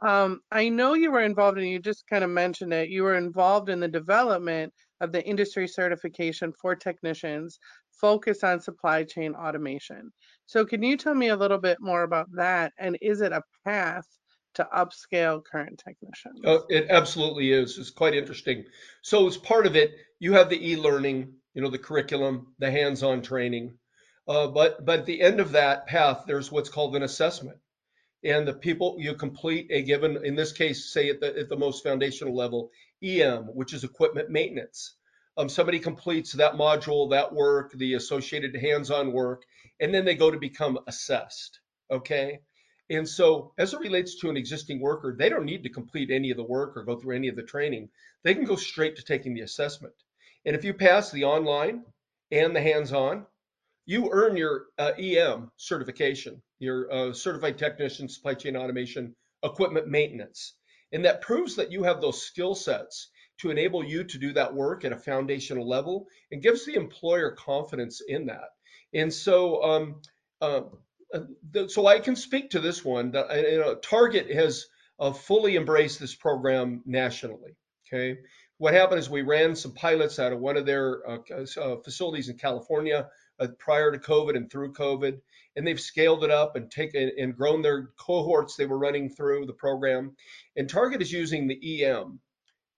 Um, 0.00 0.40
I 0.50 0.68
know 0.68 0.94
you 0.94 1.10
were 1.10 1.22
involved, 1.22 1.58
and 1.58 1.68
you 1.68 1.78
just 1.78 2.06
kind 2.06 2.24
of 2.24 2.30
mentioned 2.30 2.72
it, 2.72 2.88
you 2.88 3.02
were 3.02 3.16
involved 3.16 3.68
in 3.68 3.80
the 3.80 3.88
development 3.88 4.72
of 5.00 5.12
the 5.12 5.24
industry 5.24 5.68
certification 5.68 6.52
for 6.60 6.74
technicians 6.74 7.58
focused 8.00 8.44
on 8.44 8.60
supply 8.60 9.04
chain 9.04 9.34
automation. 9.34 10.10
So, 10.46 10.64
can 10.64 10.82
you 10.82 10.96
tell 10.96 11.14
me 11.14 11.28
a 11.28 11.36
little 11.36 11.58
bit 11.58 11.78
more 11.80 12.02
about 12.02 12.28
that? 12.32 12.72
And 12.78 12.96
is 13.00 13.20
it 13.20 13.32
a 13.32 13.42
path 13.64 14.06
to 14.58 14.68
upscale 14.76 15.42
current 15.44 15.82
technicians? 15.84 16.40
Oh, 16.44 16.64
it 16.68 16.86
absolutely 16.90 17.52
is. 17.52 17.78
It's 17.78 17.90
quite 17.90 18.14
interesting. 18.14 18.64
So, 19.02 19.26
as 19.28 19.36
part 19.36 19.66
of 19.66 19.76
it, 19.76 19.94
you 20.18 20.32
have 20.32 20.50
the 20.50 20.70
e 20.70 20.76
learning, 20.76 21.32
you 21.54 21.62
know, 21.62 21.70
the 21.70 21.78
curriculum, 21.78 22.54
the 22.58 22.70
hands 22.70 23.02
on 23.02 23.22
training. 23.22 23.78
Uh, 24.26 24.48
but 24.48 24.84
but 24.84 25.00
at 25.00 25.06
the 25.06 25.22
end 25.22 25.38
of 25.40 25.52
that 25.52 25.86
path, 25.86 26.24
there's 26.26 26.50
what's 26.50 26.68
called 26.68 26.96
an 26.96 27.04
assessment, 27.04 27.58
and 28.24 28.46
the 28.46 28.52
people 28.52 28.96
you 28.98 29.14
complete 29.14 29.68
a 29.70 29.82
given, 29.82 30.24
in 30.24 30.34
this 30.34 30.52
case, 30.52 30.92
say 30.92 31.08
at 31.08 31.20
the 31.20 31.38
at 31.38 31.48
the 31.48 31.56
most 31.56 31.84
foundational 31.84 32.34
level, 32.34 32.70
EM, 33.02 33.44
which 33.54 33.72
is 33.72 33.84
equipment 33.84 34.28
maintenance. 34.28 34.96
Um, 35.36 35.48
somebody 35.48 35.78
completes 35.78 36.32
that 36.32 36.54
module, 36.54 37.10
that 37.10 37.32
work, 37.32 37.70
the 37.72 37.94
associated 37.94 38.56
hands-on 38.56 39.12
work, 39.12 39.44
and 39.78 39.94
then 39.94 40.04
they 40.04 40.16
go 40.16 40.32
to 40.32 40.38
become 40.38 40.80
assessed. 40.88 41.60
Okay. 41.92 42.40
And 42.90 43.08
so, 43.08 43.52
as 43.58 43.74
it 43.74 43.80
relates 43.80 44.16
to 44.16 44.30
an 44.30 44.36
existing 44.36 44.80
worker, 44.80 45.14
they 45.16 45.28
don't 45.28 45.44
need 45.44 45.62
to 45.64 45.68
complete 45.68 46.10
any 46.10 46.30
of 46.30 46.36
the 46.36 46.44
work 46.44 46.76
or 46.76 46.84
go 46.84 46.96
through 46.96 47.16
any 47.16 47.28
of 47.28 47.36
the 47.36 47.42
training. 47.42 47.90
They 48.24 48.34
can 48.34 48.44
go 48.44 48.56
straight 48.56 48.96
to 48.96 49.04
taking 49.04 49.34
the 49.34 49.42
assessment. 49.42 49.94
And 50.46 50.56
if 50.56 50.64
you 50.64 50.72
pass 50.72 51.10
the 51.10 51.24
online 51.24 51.84
and 52.30 52.56
the 52.56 52.62
hands 52.62 52.92
on, 52.92 53.26
you 53.84 54.10
earn 54.12 54.36
your 54.36 54.66
uh, 54.78 54.92
EM 54.98 55.50
certification, 55.56 56.42
your 56.58 56.90
uh, 56.92 57.12
certified 57.12 57.58
technician 57.58 58.08
supply 58.08 58.34
chain 58.34 58.56
automation 58.56 59.14
equipment 59.42 59.88
maintenance. 59.88 60.54
And 60.92 61.04
that 61.04 61.20
proves 61.20 61.56
that 61.56 61.70
you 61.70 61.82
have 61.82 62.00
those 62.00 62.22
skill 62.22 62.54
sets 62.54 63.10
to 63.38 63.50
enable 63.50 63.84
you 63.84 64.04
to 64.04 64.18
do 64.18 64.32
that 64.32 64.54
work 64.54 64.84
at 64.84 64.92
a 64.92 64.98
foundational 64.98 65.68
level 65.68 66.06
and 66.32 66.42
gives 66.42 66.64
the 66.64 66.74
employer 66.74 67.32
confidence 67.32 68.00
in 68.06 68.26
that. 68.26 68.48
And 68.94 69.12
so, 69.12 69.62
um, 69.62 70.02
uh, 70.40 70.62
so 71.68 71.86
I 71.86 72.00
can 72.00 72.16
speak 72.16 72.50
to 72.50 72.60
this 72.60 72.84
one 72.84 73.10
know, 73.10 73.76
Target 73.82 74.30
has 74.30 74.66
uh, 74.98 75.12
fully 75.12 75.56
embraced 75.56 76.00
this 76.00 76.14
program 76.14 76.82
nationally. 76.84 77.56
Okay, 77.86 78.18
what 78.58 78.74
happened 78.74 78.98
is 78.98 79.08
we 79.08 79.22
ran 79.22 79.54
some 79.54 79.72
pilots 79.72 80.18
out 80.18 80.32
of 80.32 80.40
one 80.40 80.56
of 80.56 80.66
their 80.66 81.08
uh, 81.08 81.18
uh, 81.56 81.76
facilities 81.76 82.28
in 82.28 82.36
California 82.36 83.08
uh, 83.40 83.46
prior 83.58 83.92
to 83.92 83.98
COVID 83.98 84.36
and 84.36 84.50
through 84.50 84.72
COVID, 84.72 85.18
and 85.56 85.66
they've 85.66 85.80
scaled 85.80 86.24
it 86.24 86.30
up 86.30 86.56
and 86.56 86.70
taken 86.70 87.10
and 87.18 87.36
grown 87.36 87.62
their 87.62 87.90
cohorts 87.98 88.56
they 88.56 88.66
were 88.66 88.78
running 88.78 89.08
through 89.08 89.46
the 89.46 89.52
program. 89.52 90.14
And 90.56 90.68
Target 90.68 91.00
is 91.00 91.12
using 91.12 91.46
the 91.46 91.84
EM 91.84 92.20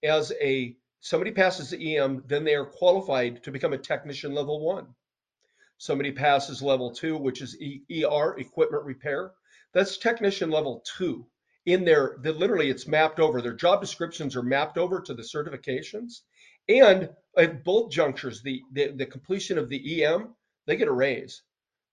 as 0.03 0.33
a 0.41 0.77
somebody 1.01 1.31
passes 1.31 1.71
the 1.71 1.97
EM, 1.97 2.23
then 2.27 2.45
they 2.45 2.55
are 2.55 2.65
qualified 2.65 3.43
to 3.43 3.51
become 3.51 3.73
a 3.73 3.79
technician 3.79 4.35
level 4.35 4.61
one. 4.61 4.87
Somebody 5.81 6.13
passes 6.13 6.61
level 6.61 6.91
two, 6.91 7.17
which 7.17 7.41
is 7.41 7.57
ER 7.59 8.39
equipment 8.39 8.85
repair. 8.85 9.33
That's 9.73 9.97
technician 9.97 10.51
level 10.51 10.85
two. 10.85 11.27
In 11.65 11.87
there, 11.87 12.19
the, 12.21 12.35
literally, 12.35 12.69
it's 12.69 12.87
mapped 12.87 13.19
over. 13.19 13.41
Their 13.41 13.55
job 13.55 13.81
descriptions 13.81 14.37
are 14.37 14.43
mapped 14.43 14.77
over 14.77 15.01
to 15.01 15.15
the 15.15 15.23
certifications, 15.23 16.21
and 16.69 17.09
at 17.35 17.65
both 17.65 17.91
junctures, 17.91 18.43
the, 18.43 18.61
the, 18.73 18.93
the 18.93 19.07
completion 19.07 19.57
of 19.57 19.71
the 19.71 20.05
EM 20.05 20.35
they 20.67 20.77
get 20.77 20.89
a 20.89 20.93
raise. 20.93 21.43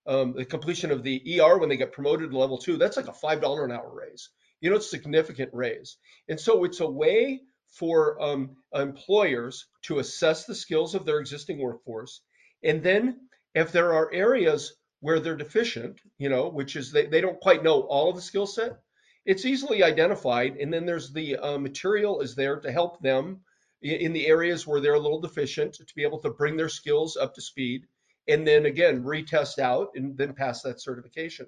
Um, 0.06 0.34
the 0.34 0.44
completion 0.44 0.90
of 0.90 1.02
the 1.02 1.40
ER 1.40 1.56
when 1.56 1.70
they 1.70 1.78
get 1.78 1.92
promoted 1.92 2.30
to 2.30 2.38
level 2.38 2.58
two, 2.58 2.76
that's 2.76 2.98
like 2.98 3.08
a 3.08 3.12
$5 3.12 3.64
an 3.64 3.72
hour 3.72 3.90
raise. 3.90 4.28
You 4.60 4.68
know, 4.68 4.76
it's 4.76 4.86
a 4.86 4.90
significant 4.90 5.50
raise. 5.54 5.96
And 6.28 6.38
so 6.38 6.64
it's 6.64 6.80
a 6.80 6.86
way 6.86 7.40
for 7.68 8.20
um, 8.20 8.56
employers 8.74 9.66
to 9.84 9.98
assess 9.98 10.44
the 10.44 10.54
skills 10.54 10.94
of 10.94 11.06
their 11.06 11.20
existing 11.20 11.58
workforce. 11.58 12.20
And 12.62 12.82
then 12.82 13.27
if 13.58 13.72
there 13.72 13.92
are 13.92 14.12
areas 14.12 14.74
where 15.00 15.20
they're 15.20 15.36
deficient, 15.36 16.00
you 16.18 16.28
know, 16.28 16.48
which 16.48 16.76
is 16.76 16.90
they, 16.90 17.06
they 17.06 17.20
don't 17.20 17.40
quite 17.40 17.62
know 17.62 17.82
all 17.82 18.10
of 18.10 18.16
the 18.16 18.22
skill 18.22 18.46
set, 18.46 18.78
it's 19.24 19.44
easily 19.44 19.82
identified. 19.82 20.56
And 20.56 20.72
then 20.72 20.86
there's 20.86 21.12
the 21.12 21.36
uh, 21.36 21.58
material 21.58 22.20
is 22.20 22.34
there 22.34 22.60
to 22.60 22.72
help 22.72 23.00
them 23.00 23.40
in 23.82 24.12
the 24.12 24.26
areas 24.26 24.66
where 24.66 24.80
they're 24.80 24.94
a 24.94 25.00
little 25.00 25.20
deficient 25.20 25.74
to 25.74 25.94
be 25.94 26.02
able 26.02 26.18
to 26.20 26.30
bring 26.30 26.56
their 26.56 26.68
skills 26.68 27.16
up 27.16 27.34
to 27.34 27.40
speed 27.40 27.86
and 28.26 28.46
then 28.46 28.66
again 28.66 29.04
retest 29.04 29.58
out 29.58 29.90
and 29.94 30.16
then 30.16 30.34
pass 30.34 30.62
that 30.62 30.80
certification. 30.80 31.46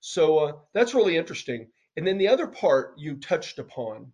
So 0.00 0.38
uh, 0.38 0.52
that's 0.72 0.94
really 0.94 1.16
interesting. 1.16 1.68
And 1.96 2.06
then 2.06 2.18
the 2.18 2.28
other 2.28 2.46
part 2.46 2.94
you 2.98 3.16
touched 3.16 3.58
upon, 3.58 4.12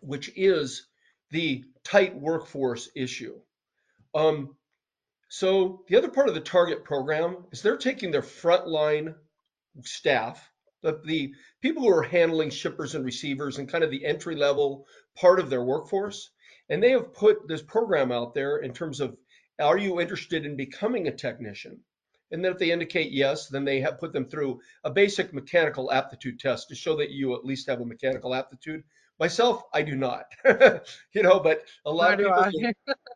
which 0.00 0.30
is 0.36 0.88
the 1.30 1.64
tight 1.84 2.14
workforce 2.14 2.90
issue. 2.94 3.40
Um, 4.14 4.56
so 5.28 5.84
the 5.88 5.96
other 5.96 6.10
part 6.10 6.28
of 6.28 6.34
the 6.34 6.40
target 6.40 6.84
program 6.84 7.44
is 7.52 7.62
they're 7.62 7.76
taking 7.76 8.10
their 8.10 8.22
frontline 8.22 9.14
staff, 9.82 10.50
the, 10.82 11.00
the 11.04 11.34
people 11.60 11.82
who 11.82 11.90
are 11.90 12.02
handling 12.02 12.50
shippers 12.50 12.94
and 12.94 13.04
receivers 13.04 13.58
and 13.58 13.68
kind 13.68 13.84
of 13.84 13.90
the 13.90 14.04
entry 14.04 14.36
level 14.36 14.86
part 15.16 15.38
of 15.38 15.50
their 15.50 15.62
workforce, 15.62 16.30
and 16.68 16.82
they 16.82 16.90
have 16.90 17.14
put 17.14 17.46
this 17.46 17.62
program 17.62 18.10
out 18.10 18.34
there 18.34 18.58
in 18.58 18.72
terms 18.72 19.00
of 19.00 19.16
are 19.60 19.78
you 19.78 20.00
interested 20.00 20.46
in 20.46 20.56
becoming 20.56 21.08
a 21.08 21.14
technician? 21.14 21.80
And 22.30 22.44
then 22.44 22.52
if 22.52 22.58
they 22.58 22.70
indicate 22.70 23.10
yes, 23.10 23.48
then 23.48 23.64
they 23.64 23.80
have 23.80 23.98
put 23.98 24.12
them 24.12 24.26
through 24.26 24.60
a 24.84 24.90
basic 24.90 25.32
mechanical 25.32 25.90
aptitude 25.90 26.38
test 26.38 26.68
to 26.68 26.74
show 26.74 26.96
that 26.96 27.10
you 27.10 27.34
at 27.34 27.44
least 27.44 27.68
have 27.68 27.80
a 27.80 27.86
mechanical 27.86 28.34
aptitude. 28.34 28.84
Myself, 29.18 29.64
I 29.74 29.82
do 29.82 29.96
not, 29.96 30.26
you 31.12 31.22
know, 31.22 31.40
but 31.40 31.64
a 31.84 31.92
lot 31.92 32.20
of 32.20 32.52
people, 32.52 32.72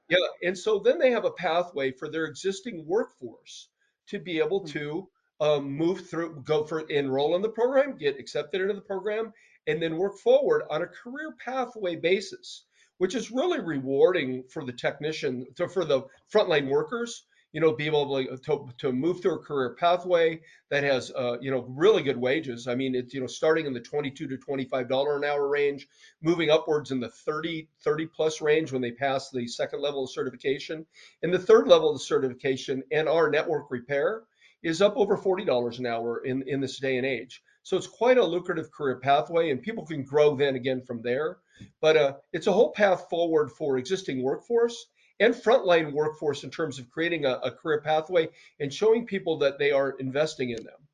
yeah. 0.08 0.18
And 0.42 0.58
so 0.58 0.80
then 0.80 0.98
they 0.98 1.12
have 1.12 1.24
a 1.24 1.30
pathway 1.30 1.92
for 1.92 2.08
their 2.08 2.24
existing 2.24 2.84
workforce 2.86 3.68
to 4.08 4.18
be 4.18 4.38
able 4.38 4.60
hmm. 4.60 4.66
to 4.66 5.08
um, 5.40 5.70
move 5.70 6.08
through, 6.08 6.42
go 6.44 6.64
for 6.64 6.80
enroll 6.80 7.36
in 7.36 7.42
the 7.42 7.48
program, 7.48 7.96
get 7.96 8.18
accepted 8.18 8.60
into 8.60 8.74
the 8.74 8.80
program, 8.80 9.32
and 9.66 9.80
then 9.80 9.96
work 9.96 10.18
forward 10.18 10.62
on 10.70 10.82
a 10.82 10.86
career 10.86 11.34
pathway 11.44 11.96
basis 11.96 12.64
which 13.02 13.16
is 13.16 13.32
really 13.32 13.58
rewarding 13.58 14.44
for 14.44 14.64
the 14.64 14.72
technician, 14.72 15.44
for 15.56 15.84
the 15.84 16.02
frontline 16.32 16.68
workers. 16.68 17.24
You 17.52 17.60
know, 17.60 17.72
be 17.72 17.86
able 17.86 18.24
to, 18.24 18.68
to 18.78 18.92
move 18.92 19.20
through 19.20 19.34
a 19.34 19.38
career 19.38 19.76
pathway 19.78 20.40
that 20.70 20.82
has, 20.82 21.12
uh, 21.12 21.36
you 21.40 21.50
know, 21.50 21.66
really 21.68 22.02
good 22.02 22.16
wages. 22.16 22.66
I 22.66 22.74
mean, 22.74 22.94
it's, 22.94 23.12
you 23.12 23.20
know, 23.20 23.26
starting 23.26 23.66
in 23.66 23.74
the 23.74 23.80
22 23.80 24.26
to 24.26 24.36
$25 24.36 25.16
an 25.16 25.24
hour 25.24 25.48
range, 25.48 25.86
moving 26.22 26.50
upwards 26.50 26.90
in 26.90 27.00
the 27.00 27.10
30, 27.10 27.68
30 27.84 28.06
plus 28.06 28.40
range 28.40 28.72
when 28.72 28.80
they 28.80 28.92
pass 28.92 29.30
the 29.30 29.46
second 29.46 29.82
level 29.82 30.04
of 30.04 30.10
certification. 30.10 30.86
And 31.22 31.32
the 31.32 31.38
third 31.38 31.68
level 31.68 31.94
of 31.94 32.00
certification 32.00 32.82
and 32.90 33.08
our 33.08 33.30
network 33.30 33.70
repair 33.70 34.22
is 34.62 34.80
up 34.80 34.96
over 34.96 35.18
$40 35.18 35.78
an 35.78 35.86
hour 35.86 36.24
in, 36.24 36.42
in 36.48 36.60
this 36.60 36.78
day 36.78 36.96
and 36.96 37.06
age. 37.06 37.42
So 37.64 37.76
it's 37.76 37.86
quite 37.86 38.18
a 38.18 38.24
lucrative 38.24 38.72
career 38.72 38.98
pathway, 38.98 39.50
and 39.50 39.62
people 39.62 39.86
can 39.86 40.02
grow 40.02 40.34
then 40.34 40.56
again 40.56 40.82
from 40.82 41.02
there. 41.02 41.38
But 41.80 41.96
uh, 41.96 42.14
it's 42.32 42.48
a 42.48 42.52
whole 42.52 42.72
path 42.72 43.08
forward 43.08 43.52
for 43.52 43.78
existing 43.78 44.22
workforce 44.22 44.86
and 45.22 45.34
frontline 45.34 45.92
workforce 45.92 46.42
in 46.42 46.50
terms 46.50 46.80
of 46.80 46.90
creating 46.90 47.24
a, 47.24 47.34
a 47.44 47.50
career 47.52 47.80
pathway 47.80 48.28
and 48.58 48.74
showing 48.74 49.06
people 49.06 49.38
that 49.38 49.56
they 49.56 49.70
are 49.70 49.90
investing 50.00 50.50
in 50.50 50.64
them. 50.64 50.88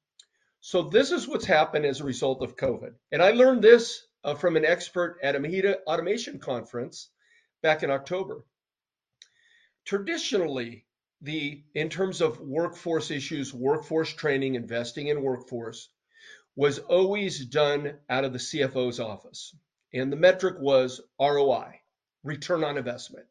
So 0.61 0.83
this 0.83 1.12
is 1.12 1.27
what's 1.27 1.47
happened 1.47 1.87
as 1.87 2.01
a 2.01 2.05
result 2.05 2.43
of 2.43 2.57
COVID. 2.57 2.93
And 3.11 3.23
I 3.23 3.31
learned 3.31 3.62
this 3.62 4.07
uh, 4.23 4.35
from 4.35 4.57
an 4.57 4.67
expert 4.67 5.19
at 5.23 5.35
a 5.35 5.41
MHEDA 5.41 5.77
Automation 5.87 6.38
Conference 6.38 7.09
back 7.62 7.83
in 7.83 7.91
October. 7.91 8.45
Traditionally, 9.87 10.85
the 11.23 11.64
in 11.75 11.88
terms 11.88 12.21
of 12.21 12.38
workforce 12.38 13.11
issues, 13.11 13.55
workforce 13.55 14.12
training, 14.12 14.57
investing 14.57 15.09
in 15.09 15.23
workforce 15.23 15.88
was 16.55 16.81
always 16.81 17.47
done 17.47 17.95
out 18.11 18.27
of 18.27 18.35
the 18.35 18.38
CFO's 18.38 19.01
office. 19.01 19.57
And 19.95 20.12
the 20.12 20.17
metric 20.17 20.57
was 20.61 21.01
ROI, 21.19 21.81
return 22.25 22.62
on 22.62 22.77
investment 22.77 23.27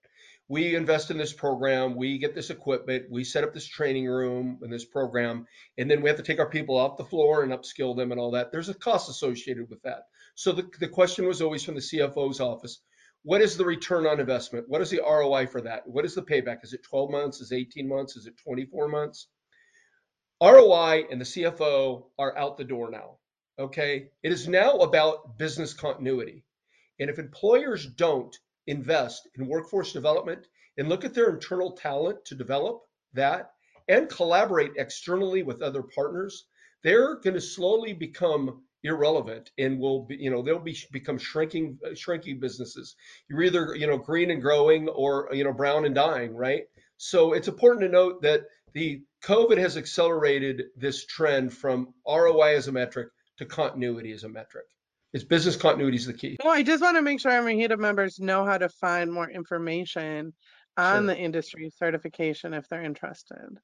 we 0.50 0.76
invest 0.76 1.12
in 1.12 1.18
this 1.18 1.34
program, 1.34 1.96
we 1.96 2.18
get 2.18 2.34
this 2.34 2.50
equipment, 2.50 3.06
we 3.12 3.24
set 3.24 3.44
up 3.44 3.54
this 3.54 3.68
training 3.68 4.08
room 4.08 4.60
and 4.62 4.72
this 4.72 4.86
program, 4.86 5.46
and 5.78 5.92
then 5.92 6.02
we 6.02 6.10
have 6.10 6.18
to 6.18 6.24
take 6.24 6.40
our 6.40 6.50
people 6.50 6.78
off 6.78 6.98
the 6.98 7.04
floor 7.04 7.44
and 7.44 7.52
upskill 7.52 7.96
them 7.96 8.12
and 8.12 8.20
all 8.20 8.32
that. 8.32 8.52
There's 8.52 8.70
a 8.70 8.74
cost 8.74 9.10
associated 9.10 9.70
with 9.70 9.82
that. 9.82 10.04
So 10.36 10.54
the, 10.54 10.70
the 10.80 10.88
question 10.88 11.28
was 11.28 11.42
always 11.42 11.64
from 11.64 11.76
the 11.76 11.82
CFO's 11.82 12.40
office, 12.40 12.82
what 13.24 13.42
is 13.42 13.58
the 13.58 13.66
return 13.66 14.06
on 14.06 14.22
investment? 14.22 14.70
What 14.70 14.82
is 14.82 14.90
the 14.90 15.02
ROI 15.02 15.48
for 15.48 15.60
that? 15.62 15.86
What 15.86 16.06
is 16.06 16.16
the 16.16 16.22
payback? 16.22 16.64
Is 16.64 16.72
it 16.72 16.84
12 16.84 17.12
months? 17.12 17.42
Is 17.42 17.52
it 17.52 17.58
18 17.58 17.88
months? 17.88 18.16
Is 18.16 18.26
it 18.26 18.38
24 18.42 18.88
months? 18.88 19.28
ROI 20.42 21.06
and 21.12 21.20
the 21.20 21.26
CFO 21.26 22.06
are 22.18 22.38
out 22.38 22.58
the 22.58 22.64
door 22.64 22.90
now. 22.90 23.18
Okay. 23.60 24.08
It 24.24 24.32
is 24.32 24.48
now 24.48 24.78
about 24.78 25.38
business 25.38 25.74
continuity. 25.74 26.46
And 27.00 27.10
if 27.10 27.20
employers 27.20 27.86
don't 27.86 28.36
invest 28.68 29.28
in 29.36 29.48
workforce 29.48 29.94
development 29.94 30.48
and 30.78 30.90
look 30.90 31.06
at 31.06 31.14
their 31.14 31.30
internal 31.30 31.72
talent 31.72 32.24
to 32.26 32.36
develop 32.36 32.82
that 33.14 33.52
and 33.88 34.10
collaborate 34.10 34.72
externally 34.78 35.44
with 35.44 35.62
other 35.62 35.82
partners, 35.82 36.46
they're 36.84 37.16
going 37.16 37.34
to 37.34 37.42
slowly 37.42 37.94
become 37.94 38.62
irrelevant 38.84 39.52
and 39.58 39.80
will 39.80 40.06
be, 40.06 40.16
you 40.16 40.30
know, 40.30 40.42
they'll 40.42 40.60
be 40.60 40.78
become 40.92 41.18
shrinking, 41.18 41.78
uh, 41.86 41.96
shrinking 41.96 42.40
businesses. 42.40 42.96
You're 43.30 43.44
either, 43.44 43.76
you 43.76 43.88
know, 43.88 43.98
green 43.98 44.32
and 44.32 44.42
growing 44.42 44.88
or, 44.88 45.30
you 45.32 45.44
know, 45.44 45.54
brown 45.54 45.86
and 45.86 45.96
dying, 45.96 46.36
right? 46.36 46.64
So 46.98 47.34
it's 47.34 47.48
important 47.48 47.82
to 47.82 47.90
note 47.90 48.22
that 48.22 48.42
the 48.74 49.02
COVID 49.24 49.58
has 49.58 49.78
accelerated 49.78 50.66
this 50.76 51.06
trend 51.06 51.54
from 51.54 51.94
ROI 52.08 52.56
as 52.56 52.68
a 52.68 52.72
metric 52.72 53.10
to 53.38 53.46
continuity 53.46 54.12
as 54.12 54.24
a 54.24 54.30
metric. 54.30 54.66
It's 55.14 55.24
business 55.24 55.56
continuity 55.56 55.98
is 55.98 56.06
the 56.06 56.14
key. 56.14 56.38
Well, 56.44 56.54
I 56.54 56.64
just 56.64 56.82
want 56.82 56.98
to 56.98 57.02
make 57.02 57.20
sure 57.22 57.32
our 57.32 57.42
MHEDA 57.42 57.78
members 57.80 58.20
know 58.20 58.46
how 58.46 58.58
to 58.58 58.70
find 58.70 59.12
more 59.12 59.30
information 59.30 60.34
on 60.76 61.04
Sure. 61.04 61.08
the 61.08 61.18
industry 61.18 61.70
certification 61.70 62.54
if 62.54 62.68
they're 62.68 62.84
interested. 62.84 63.58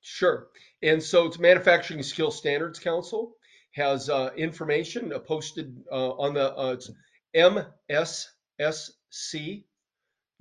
Sure. 0.00 0.48
And 0.82 1.02
so 1.02 1.26
it's 1.26 1.38
Manufacturing 1.38 2.02
Skill 2.02 2.30
Standards 2.30 2.78
Council 2.78 3.34
has 3.72 4.08
uh, 4.08 4.30
information 4.36 5.12
uh, 5.12 5.18
posted 5.18 5.76
uh, 5.90 6.10
on 6.12 6.34
the 6.34 6.56
uh, 6.56 6.76
it's 6.76 6.90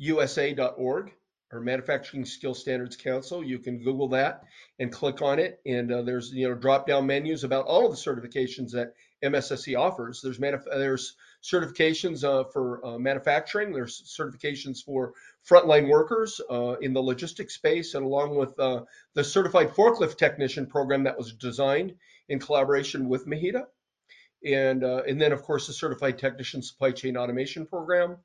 msscusa.org 0.02 1.12
or 1.52 1.62
Manufacturing 1.62 2.26
Skill 2.26 2.54
Standards 2.54 2.98
Council. 2.98 3.44
You 3.44 3.60
can 3.60 3.82
Google 3.84 4.10
that 4.10 4.44
and 4.80 4.92
click 4.92 5.22
on 5.22 5.40
it, 5.40 5.60
and 5.66 5.92
uh, 5.92 6.02
there's 6.02 6.32
you 6.32 6.50
know 6.50 6.56
drop 6.56 6.88
down 6.88 7.06
menus 7.06 7.44
about 7.44 7.66
all 7.66 7.86
of 7.86 7.92
the 7.92 7.98
certifications 7.98 8.72
that 8.72 8.94
MSSC 9.24 9.78
offers. 9.78 10.22
There's 10.22 10.38
there's 10.38 11.16
certifications 11.44 12.24
uh, 12.24 12.44
for 12.46 12.86
uh, 12.86 12.98
manufacturing. 12.98 13.72
There's 13.72 14.02
certifications 14.02 14.84
for 14.84 15.14
frontline 15.48 15.88
workers 15.88 16.42
uh, 16.50 16.76
in 16.82 16.94
the 16.94 17.02
logistics 17.02 17.56
space, 17.56 17.94
and 17.96 18.06
along 18.06 18.36
with 18.36 18.60
uh, 18.60 18.84
the 19.14 19.24
certified 19.24 19.70
forklift 19.70 20.18
technician 20.18 20.68
program 20.68 21.04
that 21.04 21.18
was 21.18 21.34
designed 21.34 21.96
in 22.30 22.40
collaboration 22.40 23.10
with 23.10 23.28
MHEDA, 23.28 23.66
and 24.46 24.84
uh, 24.84 25.04
and 25.08 25.20
then 25.20 25.32
of 25.32 25.42
course 25.44 25.68
the 25.68 25.74
certified 25.74 26.18
technician 26.18 26.62
supply 26.62 26.92
chain 26.92 27.18
automation 27.18 27.66
program. 27.66 28.18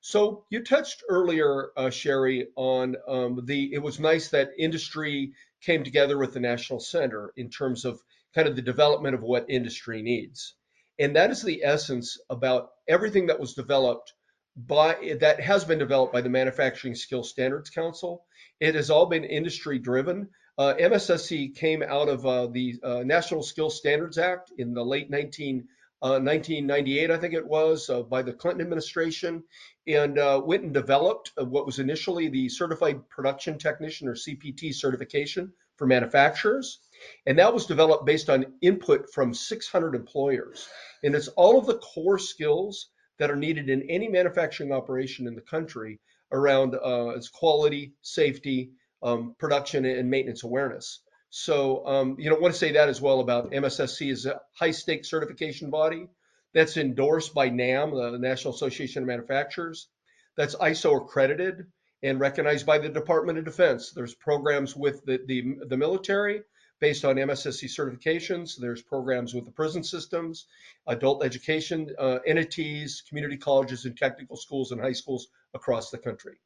So 0.00 0.44
you 0.48 0.62
touched 0.62 1.02
earlier, 1.08 1.70
uh, 1.76 1.90
Shari, 1.90 2.48
on 2.56 2.96
um, 3.08 3.44
the. 3.44 3.74
It 3.74 3.82
was 3.82 3.98
nice 3.98 4.28
that 4.28 4.50
industry 4.56 5.32
came 5.60 5.82
together 5.82 6.16
with 6.16 6.32
the 6.32 6.40
National 6.40 6.78
Center 6.78 7.32
in 7.36 7.50
terms 7.50 7.84
of 7.84 8.00
kind 8.34 8.48
of 8.48 8.56
the 8.56 8.62
development 8.62 9.14
of 9.14 9.22
what 9.22 9.48
industry 9.48 10.02
needs, 10.02 10.54
and 10.98 11.16
that 11.16 11.30
is 11.30 11.42
the 11.42 11.64
essence 11.64 12.18
about 12.30 12.70
everything 12.86 13.26
that 13.26 13.40
was 13.40 13.54
developed 13.54 14.12
by 14.56 15.16
that 15.20 15.40
has 15.40 15.64
been 15.64 15.78
developed 15.78 16.12
by 16.12 16.20
the 16.20 16.28
Manufacturing 16.28 16.94
Skill 16.94 17.22
Standards 17.22 17.70
Council. 17.70 18.24
It 18.60 18.74
has 18.74 18.90
all 18.90 19.06
been 19.06 19.24
industry 19.24 19.78
driven. 19.78 20.28
Uh, 20.56 20.74
MSSC 20.74 21.54
came 21.54 21.82
out 21.82 22.08
of 22.08 22.26
uh, 22.26 22.48
the 22.48 22.74
uh, 22.82 23.02
National 23.04 23.44
Skill 23.44 23.70
Standards 23.70 24.18
Act 24.18 24.50
in 24.58 24.74
the 24.74 24.84
late 24.84 25.08
19 25.08 25.68
uh, 26.00 26.20
1998, 26.22 27.10
I 27.10 27.16
think 27.18 27.34
it 27.34 27.46
was, 27.46 27.90
uh, 27.90 28.02
by 28.02 28.22
the 28.22 28.32
Clinton 28.32 28.60
administration, 28.60 29.42
and 29.88 30.16
uh, 30.16 30.40
went 30.44 30.62
and 30.62 30.72
developed 30.72 31.32
uh, 31.40 31.44
what 31.44 31.66
was 31.66 31.80
initially 31.80 32.28
the 32.28 32.48
Certified 32.48 33.08
Production 33.08 33.58
Technician 33.58 34.06
or 34.06 34.14
CPT 34.14 34.72
certification 34.72 35.52
for 35.76 35.86
manufacturers. 35.86 36.78
And 37.26 37.38
that 37.38 37.54
was 37.54 37.66
developed 37.66 38.06
based 38.06 38.30
on 38.30 38.54
input 38.60 39.12
from 39.12 39.34
600 39.34 39.94
employers. 39.94 40.68
And 41.02 41.14
it's 41.14 41.28
all 41.28 41.58
of 41.58 41.66
the 41.66 41.78
core 41.78 42.18
skills 42.18 42.88
that 43.18 43.30
are 43.30 43.36
needed 43.36 43.68
in 43.68 43.90
any 43.90 44.08
manufacturing 44.08 44.72
operation 44.72 45.26
in 45.26 45.34
the 45.34 45.40
country 45.40 46.00
around 46.32 46.74
uh, 46.74 47.10
its 47.16 47.28
quality, 47.28 47.94
safety, 48.02 48.70
um, 49.02 49.34
production, 49.38 49.84
and 49.84 50.10
maintenance 50.10 50.44
awareness. 50.44 51.00
So, 51.30 51.86
um, 51.86 52.16
you 52.18 52.30
know, 52.30 52.36
I 52.36 52.40
want 52.40 52.54
to 52.54 52.58
say 52.58 52.72
that 52.72 52.88
as 52.88 53.00
well 53.00 53.20
about 53.20 53.52
MSSC 53.52 54.10
is 54.10 54.26
a 54.26 54.40
high 54.58 54.70
stakes 54.70 55.10
certification 55.10 55.70
body 55.70 56.08
that's 56.54 56.76
endorsed 56.76 57.34
by 57.34 57.50
NAM, 57.50 57.94
the 57.94 58.18
National 58.18 58.54
Association 58.54 59.02
of 59.02 59.08
Manufacturers, 59.08 59.88
that's 60.36 60.54
ISO 60.54 61.02
accredited 61.02 61.66
and 62.02 62.20
recognized 62.20 62.64
by 62.64 62.78
the 62.78 62.88
Department 62.88 63.38
of 63.38 63.44
Defense. 63.44 63.92
There's 63.92 64.14
programs 64.14 64.74
with 64.74 65.04
the, 65.04 65.20
the, 65.26 65.56
the 65.68 65.76
military 65.76 66.42
based 66.80 67.04
on 67.04 67.16
MSSC 67.16 67.64
certifications. 67.64 68.56
There's 68.58 68.82
programs 68.82 69.34
with 69.34 69.44
the 69.44 69.50
prison 69.50 69.82
systems, 69.82 70.46
adult 70.86 71.24
education 71.24 71.90
uh, 71.98 72.18
entities, 72.26 73.02
community 73.08 73.36
colleges, 73.36 73.84
and 73.84 73.96
technical 73.96 74.36
schools 74.36 74.72
and 74.72 74.80
high 74.80 74.92
schools 74.92 75.28
across 75.54 75.90
the 75.90 75.98
country. 75.98 76.36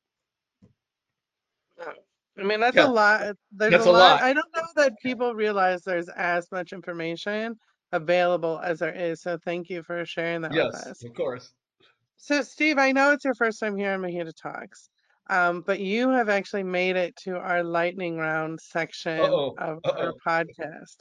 I 2.38 2.45
mean, 2.45 2.61
that's 2.61 2.77
Yeah. 2.77 2.87
a 2.87 2.88
lot. 2.88 3.37
There's 3.51 3.73
That's 3.73 3.87
a 3.87 3.90
lot. 3.90 3.99
lot. 3.99 4.23
I 4.23 4.33
don't 4.33 4.49
know 4.57 4.66
that 4.77 4.95
people 5.03 5.35
realize 5.35 5.83
there's 5.83 6.09
as 6.09 6.51
much 6.51 6.73
information 6.73 7.59
available 7.92 8.59
as 8.64 8.79
there 8.79 8.95
is. 8.95 9.21
So 9.21 9.37
thank 9.45 9.68
you 9.68 9.83
for 9.83 10.05
sharing 10.07 10.40
that 10.42 10.53
with 10.53 10.75
us. 10.75 10.85
Yes, 10.87 11.05
of 11.05 11.14
course. 11.14 11.53
So, 12.16 12.40
Steve, 12.40 12.79
I 12.79 12.92
know 12.92 13.11
it's 13.11 13.25
your 13.25 13.35
first 13.35 13.61
time 13.61 13.77
here 13.77 13.92
on 13.92 14.01
MHEDA 14.01 14.33
Talks, 14.40 14.88
um, 15.30 15.62
but 15.66 15.80
you 15.80 16.08
have 16.11 16.28
actually 16.28 16.62
made 16.62 16.96
it 16.96 17.14
to 17.16 17.37
our 17.37 17.62
lightning 17.62 18.16
round 18.16 18.61
section 18.61 19.20
Uh-oh, 19.20 19.54
of 19.58 19.78
our 19.85 20.08
uh-oh. 20.08 20.18
podcast. 20.26 20.96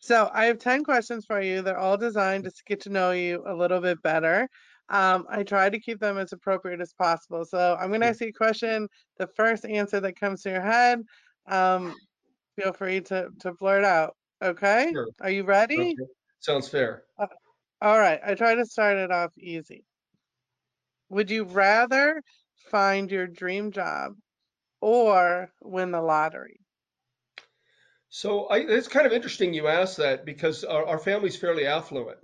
So, 0.00 0.30
I 0.32 0.46
have 0.46 0.58
10 0.58 0.82
questions 0.84 1.26
for 1.26 1.40
you. 1.42 1.60
They're 1.62 1.78
all 1.78 1.98
designed 1.98 2.44
to 2.44 2.52
get 2.66 2.80
to 2.82 2.90
know 2.90 3.10
you 3.10 3.44
a 3.46 3.54
little 3.54 3.80
bit 3.80 4.00
better. 4.02 4.48
Um, 4.88 5.26
I 5.28 5.42
try 5.42 5.68
to 5.68 5.78
keep 5.78 6.00
them 6.00 6.18
as 6.18 6.32
appropriate 6.32 6.80
as 6.80 6.94
possible. 6.94 7.44
So, 7.44 7.76
I'm 7.78 7.88
going 7.88 8.00
to 8.00 8.06
ask 8.06 8.20
you 8.20 8.28
a 8.28 8.32
question. 8.32 8.88
The 9.18 9.26
first 9.26 9.66
answer 9.66 10.00
that 10.00 10.18
comes 10.18 10.42
to 10.42 10.50
your 10.50 10.62
head, 10.62 11.02
um, 11.48 11.94
feel 12.56 12.72
free 12.72 13.02
to, 13.02 13.28
to 13.40 13.52
blurt 13.52 13.84
out. 13.84 14.16
Okay? 14.42 14.90
Sure. 14.92 15.08
Are 15.20 15.30
you 15.30 15.44
ready? 15.44 15.80
Okay. 15.80 15.96
Sounds 16.40 16.68
fair. 16.68 17.02
All 17.82 17.98
right. 17.98 18.20
I 18.24 18.34
try 18.34 18.54
to 18.54 18.64
start 18.64 18.96
it 18.96 19.10
off 19.10 19.32
easy. 19.38 19.84
Would 21.10 21.30
you 21.30 21.44
rather 21.44 22.22
find 22.70 23.10
your 23.10 23.26
dream 23.26 23.72
job 23.72 24.14
or 24.80 25.50
win 25.60 25.90
the 25.90 26.00
lottery? 26.00 26.60
So 28.08 28.46
I, 28.46 28.58
it's 28.58 28.88
kind 28.88 29.06
of 29.06 29.12
interesting 29.12 29.54
you 29.54 29.68
asked 29.68 29.98
that 29.98 30.24
because 30.24 30.64
our, 30.64 30.84
our 30.84 30.98
family's 30.98 31.36
fairly 31.36 31.66
affluent, 31.66 32.18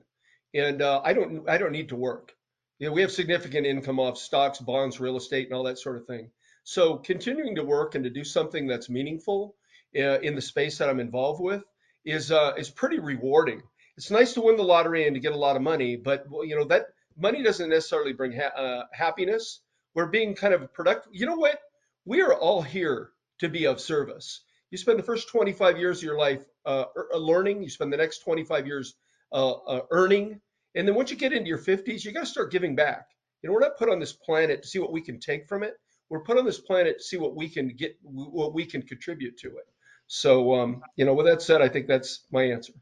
and 0.52 0.82
uh, 0.82 1.00
I 1.04 1.12
don't 1.12 1.48
I 1.48 1.58
don't 1.58 1.72
need 1.72 1.90
to 1.90 1.96
work. 1.96 2.34
You 2.78 2.88
know, 2.88 2.92
we 2.92 3.02
have 3.02 3.12
significant 3.12 3.66
income 3.66 4.00
off 4.00 4.18
stocks, 4.18 4.58
bonds, 4.58 5.00
real 5.00 5.16
estate, 5.16 5.46
and 5.46 5.54
all 5.54 5.64
that 5.64 5.78
sort 5.78 5.96
of 5.96 6.06
thing. 6.06 6.30
So 6.64 6.96
continuing 6.96 7.54
to 7.54 7.64
work 7.64 7.94
and 7.94 8.02
to 8.04 8.10
do 8.10 8.24
something 8.24 8.66
that's 8.66 8.90
meaningful 8.90 9.54
uh, 9.96 10.18
in 10.18 10.34
the 10.34 10.42
space 10.42 10.78
that 10.78 10.88
I'm 10.88 10.98
involved 10.98 11.40
with 11.40 11.62
is 12.04 12.32
uh, 12.32 12.54
is 12.58 12.68
pretty 12.68 12.98
rewarding. 12.98 13.62
It's 13.96 14.10
nice 14.10 14.34
to 14.34 14.40
win 14.40 14.56
the 14.56 14.64
lottery 14.64 15.06
and 15.06 15.14
to 15.14 15.20
get 15.20 15.32
a 15.32 15.38
lot 15.38 15.56
of 15.56 15.62
money, 15.62 15.94
but 15.94 16.26
you 16.42 16.56
know 16.56 16.64
that 16.64 16.86
money 17.16 17.44
doesn't 17.44 17.70
necessarily 17.70 18.12
bring 18.12 18.32
ha- 18.32 18.60
uh, 18.60 18.84
happiness. 18.92 19.60
We're 19.96 20.06
being 20.06 20.34
kind 20.34 20.52
of 20.52 20.72
productive. 20.74 21.10
You 21.14 21.24
know 21.24 21.36
what? 21.36 21.58
We 22.04 22.20
are 22.20 22.34
all 22.34 22.60
here 22.60 23.12
to 23.40 23.48
be 23.48 23.66
of 23.66 23.80
service. 23.80 24.42
You 24.70 24.76
spend 24.76 24.98
the 24.98 25.02
first 25.02 25.28
25 25.30 25.78
years 25.78 25.98
of 25.98 26.02
your 26.02 26.18
life 26.18 26.44
uh, 26.66 26.84
learning. 27.14 27.62
You 27.62 27.70
spend 27.70 27.94
the 27.94 27.96
next 27.96 28.18
25 28.18 28.66
years 28.66 28.94
uh, 29.32 29.52
uh, 29.52 29.80
earning, 29.90 30.38
and 30.74 30.86
then 30.86 30.94
once 30.94 31.10
you 31.10 31.16
get 31.16 31.32
into 31.32 31.48
your 31.48 31.58
50s, 31.58 32.04
you 32.04 32.12
got 32.12 32.20
to 32.20 32.26
start 32.26 32.52
giving 32.52 32.76
back. 32.76 33.06
You 33.40 33.48
know, 33.48 33.54
we're 33.54 33.60
not 33.60 33.78
put 33.78 33.88
on 33.88 33.98
this 33.98 34.12
planet 34.12 34.62
to 34.62 34.68
see 34.68 34.78
what 34.78 34.92
we 34.92 35.00
can 35.00 35.18
take 35.18 35.48
from 35.48 35.62
it. 35.62 35.72
We're 36.10 36.24
put 36.24 36.36
on 36.36 36.44
this 36.44 36.60
planet 36.60 36.98
to 36.98 37.02
see 37.02 37.16
what 37.16 37.34
we 37.34 37.48
can 37.48 37.68
get, 37.68 37.96
what 38.02 38.52
we 38.52 38.66
can 38.66 38.82
contribute 38.82 39.38
to 39.38 39.48
it. 39.48 39.66
So, 40.08 40.54
um, 40.54 40.82
you 40.96 41.06
know, 41.06 41.14
with 41.14 41.24
that 41.24 41.40
said, 41.40 41.62
I 41.62 41.70
think 41.70 41.86
that's 41.86 42.26
my 42.30 42.42
answer. 42.42 42.74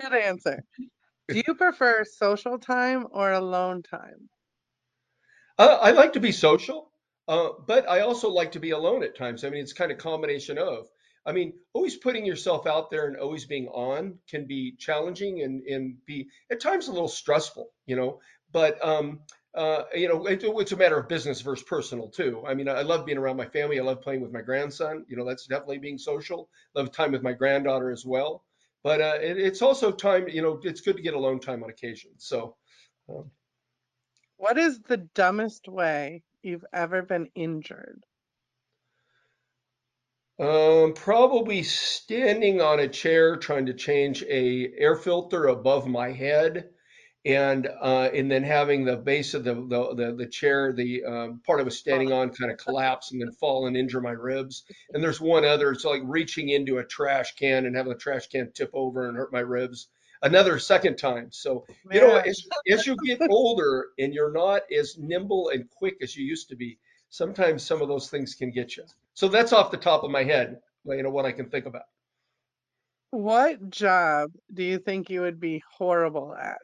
Good 0.00 0.12
answer. 0.12 0.62
Do 1.28 1.42
you 1.46 1.54
prefer 1.54 2.04
social 2.04 2.58
time 2.58 3.06
or 3.10 3.32
alone 3.32 3.82
time? 3.82 4.28
Uh, 5.58 5.78
I 5.80 5.90
like 5.90 6.12
to 6.14 6.20
be 6.20 6.32
social, 6.32 6.90
uh, 7.26 7.50
but 7.66 7.88
I 7.88 8.00
also 8.00 8.30
like 8.30 8.52
to 8.52 8.60
be 8.60 8.70
alone 8.70 9.02
at 9.02 9.16
times. 9.16 9.44
I 9.44 9.50
mean, 9.50 9.60
it's 9.62 9.72
kind 9.72 9.90
of 9.90 9.98
a 9.98 10.00
combination 10.00 10.58
of. 10.58 10.88
I 11.26 11.32
mean, 11.32 11.52
always 11.74 11.96
putting 11.96 12.24
yourself 12.24 12.66
out 12.66 12.90
there 12.90 13.06
and 13.06 13.16
always 13.16 13.44
being 13.44 13.68
on 13.68 14.18
can 14.30 14.46
be 14.46 14.76
challenging 14.78 15.42
and, 15.42 15.62
and 15.64 15.96
be 16.06 16.28
at 16.50 16.60
times 16.60 16.88
a 16.88 16.92
little 16.92 17.08
stressful, 17.08 17.68
you 17.86 17.96
know. 17.96 18.20
But 18.52 18.82
um, 18.86 19.20
uh, 19.54 19.82
you 19.94 20.08
know, 20.08 20.26
it, 20.26 20.42
it's 20.42 20.72
a 20.72 20.76
matter 20.76 20.98
of 20.98 21.08
business 21.08 21.40
versus 21.42 21.64
personal 21.64 22.08
too. 22.08 22.42
I 22.46 22.54
mean, 22.54 22.68
I 22.68 22.82
love 22.82 23.04
being 23.04 23.18
around 23.18 23.36
my 23.36 23.46
family. 23.46 23.78
I 23.78 23.82
love 23.82 24.00
playing 24.00 24.22
with 24.22 24.32
my 24.32 24.40
grandson. 24.40 25.04
You 25.08 25.16
know, 25.16 25.26
that's 25.26 25.46
definitely 25.46 25.78
being 25.78 25.98
social. 25.98 26.48
Love 26.74 26.92
time 26.92 27.12
with 27.12 27.22
my 27.22 27.32
granddaughter 27.32 27.90
as 27.90 28.06
well. 28.06 28.44
But 28.84 29.00
uh, 29.00 29.18
it, 29.20 29.36
it's 29.38 29.60
also 29.60 29.90
time. 29.90 30.28
You 30.28 30.40
know, 30.40 30.60
it's 30.62 30.80
good 30.80 30.96
to 30.96 31.02
get 31.02 31.14
alone 31.14 31.40
time 31.40 31.62
on 31.64 31.70
occasion. 31.70 32.12
So. 32.18 32.56
Um, 33.10 33.30
what 34.38 34.56
is 34.56 34.80
the 34.80 34.96
dumbest 34.96 35.68
way 35.68 36.22
you've 36.42 36.64
ever 36.72 37.02
been 37.02 37.30
injured? 37.34 38.06
Um, 40.38 40.94
probably 40.94 41.64
standing 41.64 42.60
on 42.60 42.78
a 42.78 42.88
chair 42.88 43.36
trying 43.36 43.66
to 43.66 43.74
change 43.74 44.22
a 44.22 44.72
air 44.78 44.94
filter 44.94 45.48
above 45.48 45.88
my 45.88 46.12
head 46.12 46.70
and 47.24 47.66
uh, 47.66 48.10
and 48.14 48.30
then 48.30 48.44
having 48.44 48.84
the 48.84 48.96
base 48.96 49.34
of 49.34 49.42
the 49.42 49.54
the, 49.54 49.94
the, 49.96 50.14
the 50.16 50.26
chair, 50.26 50.72
the 50.72 51.04
um, 51.04 51.42
part 51.44 51.60
I 51.60 51.64
was 51.64 51.76
standing 51.76 52.12
on, 52.12 52.30
kind 52.30 52.52
of 52.52 52.58
collapse 52.64 53.10
and 53.10 53.20
then 53.20 53.32
fall 53.32 53.66
and 53.66 53.76
injure 53.76 54.00
my 54.00 54.12
ribs. 54.12 54.64
And 54.90 55.02
there's 55.02 55.20
one 55.20 55.44
other, 55.44 55.72
it's 55.72 55.84
like 55.84 56.02
reaching 56.04 56.50
into 56.50 56.78
a 56.78 56.84
trash 56.84 57.34
can 57.34 57.66
and 57.66 57.74
having 57.76 57.92
the 57.92 57.98
trash 57.98 58.28
can 58.28 58.52
tip 58.52 58.70
over 58.72 59.08
and 59.08 59.16
hurt 59.16 59.32
my 59.32 59.40
ribs. 59.40 59.88
Another 60.22 60.58
second 60.58 60.96
time. 60.96 61.28
So 61.30 61.64
you 61.90 62.00
know, 62.00 62.16
as, 62.16 62.46
as 62.70 62.86
you 62.86 62.96
get 63.04 63.20
older 63.30 63.88
and 63.98 64.12
you're 64.12 64.32
not 64.32 64.62
as 64.76 64.96
nimble 64.98 65.50
and 65.50 65.68
quick 65.70 65.96
as 66.02 66.16
you 66.16 66.24
used 66.24 66.48
to 66.48 66.56
be, 66.56 66.78
sometimes 67.10 67.62
some 67.62 67.82
of 67.82 67.88
those 67.88 68.10
things 68.10 68.34
can 68.34 68.50
get 68.50 68.76
you. 68.76 68.84
So 69.14 69.28
that's 69.28 69.52
off 69.52 69.70
the 69.70 69.76
top 69.76 70.04
of 70.04 70.10
my 70.10 70.24
head, 70.24 70.58
you 70.84 71.02
know, 71.02 71.10
what 71.10 71.26
I 71.26 71.32
can 71.32 71.48
think 71.48 71.66
about. 71.66 71.82
What 73.10 73.70
job 73.70 74.30
do 74.52 74.62
you 74.62 74.78
think 74.78 75.08
you 75.08 75.22
would 75.22 75.40
be 75.40 75.62
horrible 75.76 76.34
at? 76.34 76.58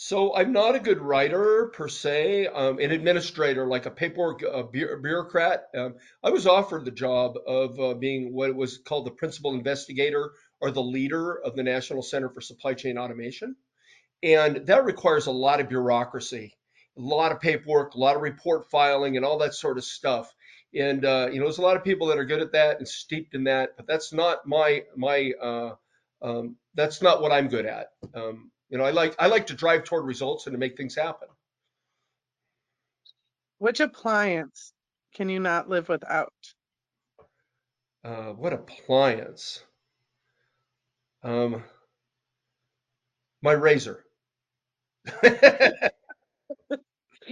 So 0.00 0.36
I'm 0.36 0.52
not 0.52 0.76
a 0.76 0.78
good 0.78 1.00
writer 1.00 1.72
per 1.74 1.88
se, 1.88 2.46
um, 2.46 2.78
an 2.78 2.92
administrator, 2.92 3.66
like 3.66 3.86
a 3.86 3.90
paperwork 3.90 4.42
a 4.42 4.62
bureaucrat. 4.62 5.70
Um, 5.76 5.96
I 6.22 6.30
was 6.30 6.46
offered 6.46 6.84
the 6.84 6.92
job 6.92 7.36
of 7.48 7.80
uh, 7.80 7.94
being 7.94 8.32
what 8.32 8.54
was 8.54 8.78
called 8.78 9.06
the 9.06 9.10
principal 9.10 9.54
investigator 9.54 10.34
or 10.60 10.70
the 10.70 10.82
leader 10.82 11.40
of 11.40 11.56
the 11.56 11.62
National 11.62 12.02
Center 12.02 12.28
for 12.28 12.40
Supply 12.40 12.74
Chain 12.74 12.98
Automation. 12.98 13.56
And 14.22 14.66
that 14.66 14.84
requires 14.84 15.26
a 15.26 15.32
lot 15.32 15.60
of 15.60 15.68
bureaucracy, 15.68 16.56
a 16.96 17.00
lot 17.00 17.30
of 17.30 17.40
paperwork, 17.40 17.94
a 17.94 17.98
lot 17.98 18.16
of 18.16 18.22
report 18.22 18.68
filing, 18.70 19.16
and 19.16 19.24
all 19.24 19.38
that 19.38 19.54
sort 19.54 19.78
of 19.78 19.84
stuff. 19.84 20.32
And 20.74 21.04
uh, 21.04 21.28
you 21.32 21.38
know, 21.38 21.46
there's 21.46 21.58
a 21.58 21.62
lot 21.62 21.76
of 21.76 21.84
people 21.84 22.08
that 22.08 22.18
are 22.18 22.24
good 22.24 22.42
at 22.42 22.52
that 22.52 22.78
and 22.78 22.86
steeped 22.86 23.34
in 23.34 23.44
that, 23.44 23.70
but 23.76 23.86
that's 23.86 24.12
not 24.12 24.46
my 24.46 24.84
my 24.96 25.32
uh, 25.40 25.74
um, 26.20 26.56
that's 26.74 27.00
not 27.00 27.22
what 27.22 27.32
I'm 27.32 27.48
good 27.48 27.64
at. 27.64 27.88
Um, 28.14 28.50
you 28.68 28.76
know, 28.76 28.84
I 28.84 28.90
like 28.90 29.14
I 29.18 29.28
like 29.28 29.46
to 29.46 29.54
drive 29.54 29.84
toward 29.84 30.04
results 30.04 30.46
and 30.46 30.54
to 30.54 30.58
make 30.58 30.76
things 30.76 30.94
happen. 30.94 31.28
Which 33.58 33.80
appliance 33.80 34.72
can 35.14 35.28
you 35.28 35.40
not 35.40 35.68
live 35.68 35.88
without? 35.88 36.32
Uh, 38.04 38.32
what 38.32 38.52
appliance? 38.52 39.64
Um, 41.22 41.64
my 43.42 43.52
razor. 43.52 44.04
I 45.22 45.90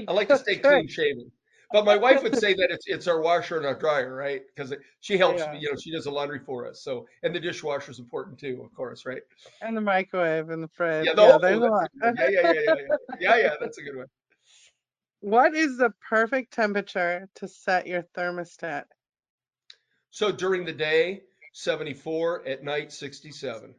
like 0.09 0.29
to 0.29 0.39
stay 0.39 0.57
clean 0.57 0.89
shaven. 0.89 1.31
But 1.73 1.85
my 1.85 1.97
wife 1.97 2.23
would 2.23 2.37
say 2.37 2.55
that 2.55 2.71
it's 2.71 2.87
it's 2.87 3.09
our 3.09 3.21
washer 3.21 3.57
and 3.57 3.67
our 3.67 3.75
dryer, 3.75 4.15
right? 4.15 4.43
Because 4.55 4.73
she 5.01 5.19
helps 5.19 5.41
yeah. 5.41 5.53
me, 5.53 5.59
you 5.61 5.71
know, 5.71 5.77
she 5.77 5.91
does 5.91 6.05
the 6.05 6.11
laundry 6.11 6.39
for 6.39 6.67
us. 6.69 6.83
So 6.83 7.07
and 7.23 7.35
the 7.35 7.41
dishwasher 7.41 7.91
is 7.91 7.99
important 7.99 8.39
too, 8.39 8.63
of 8.65 8.73
course, 8.75 9.05
right? 9.05 9.23
And 9.61 9.77
the 9.77 9.81
microwave 9.81 10.51
and 10.51 10.63
the 10.63 10.69
fridge. 10.69 11.07
Yeah, 11.07 11.15
the 11.15 11.23
yeah, 11.23 11.39
there's 11.39 11.59
a 11.59 11.67
lot. 11.67 11.91
yeah, 12.03 12.13
yeah, 12.19 12.29
yeah, 12.29 12.53
yeah, 12.53 12.61
yeah, 12.67 12.97
yeah, 13.19 13.37
yeah. 13.37 13.51
That's 13.61 13.79
a 13.79 13.83
good 13.83 13.97
one. 13.97 14.07
What 15.21 15.55
is 15.55 15.77
the 15.77 15.91
perfect 16.09 16.53
temperature 16.53 17.29
to 17.37 17.49
set 17.49 17.89
your 17.89 18.05
thermostat? 18.17 18.85
So 20.11 20.31
during 20.31 20.65
the 20.65 20.73
day, 20.73 21.23
74. 21.57 22.47
At 22.47 22.63
night, 22.63 22.93
67. 22.93 23.75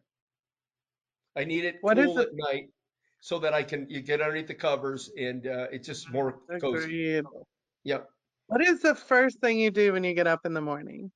I 1.35 1.43
need 1.43 1.63
it 1.63 1.75
what 1.81 1.97
cool 1.97 2.19
at 2.19 2.29
night 2.33 2.69
so 3.21 3.37
that 3.37 3.53
I 3.53 3.61
can 3.61 3.85
you 3.87 4.01
get 4.01 4.19
underneath 4.19 4.47
the 4.47 4.55
covers 4.55 5.11
and 5.15 5.45
uh, 5.45 5.67
it's 5.71 5.85
just 5.85 6.11
more 6.11 6.39
cozy. 6.59 7.21
Yep. 7.83 8.09
What 8.47 8.61
is 8.61 8.81
the 8.81 8.95
first 8.95 9.39
thing 9.39 9.59
you 9.59 9.69
do 9.69 9.93
when 9.93 10.03
you 10.03 10.15
get 10.15 10.25
up 10.25 10.45
in 10.45 10.55
the 10.55 10.61
morning? 10.61 11.11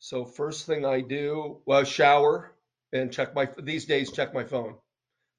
So 0.00 0.24
first 0.24 0.66
thing 0.66 0.84
I 0.84 1.00
do, 1.00 1.60
well, 1.66 1.84
shower 1.84 2.56
and 2.92 3.12
check 3.12 3.34
my 3.36 3.48
these 3.62 3.84
days 3.84 4.10
check 4.10 4.34
my 4.34 4.42
phone, 4.42 4.74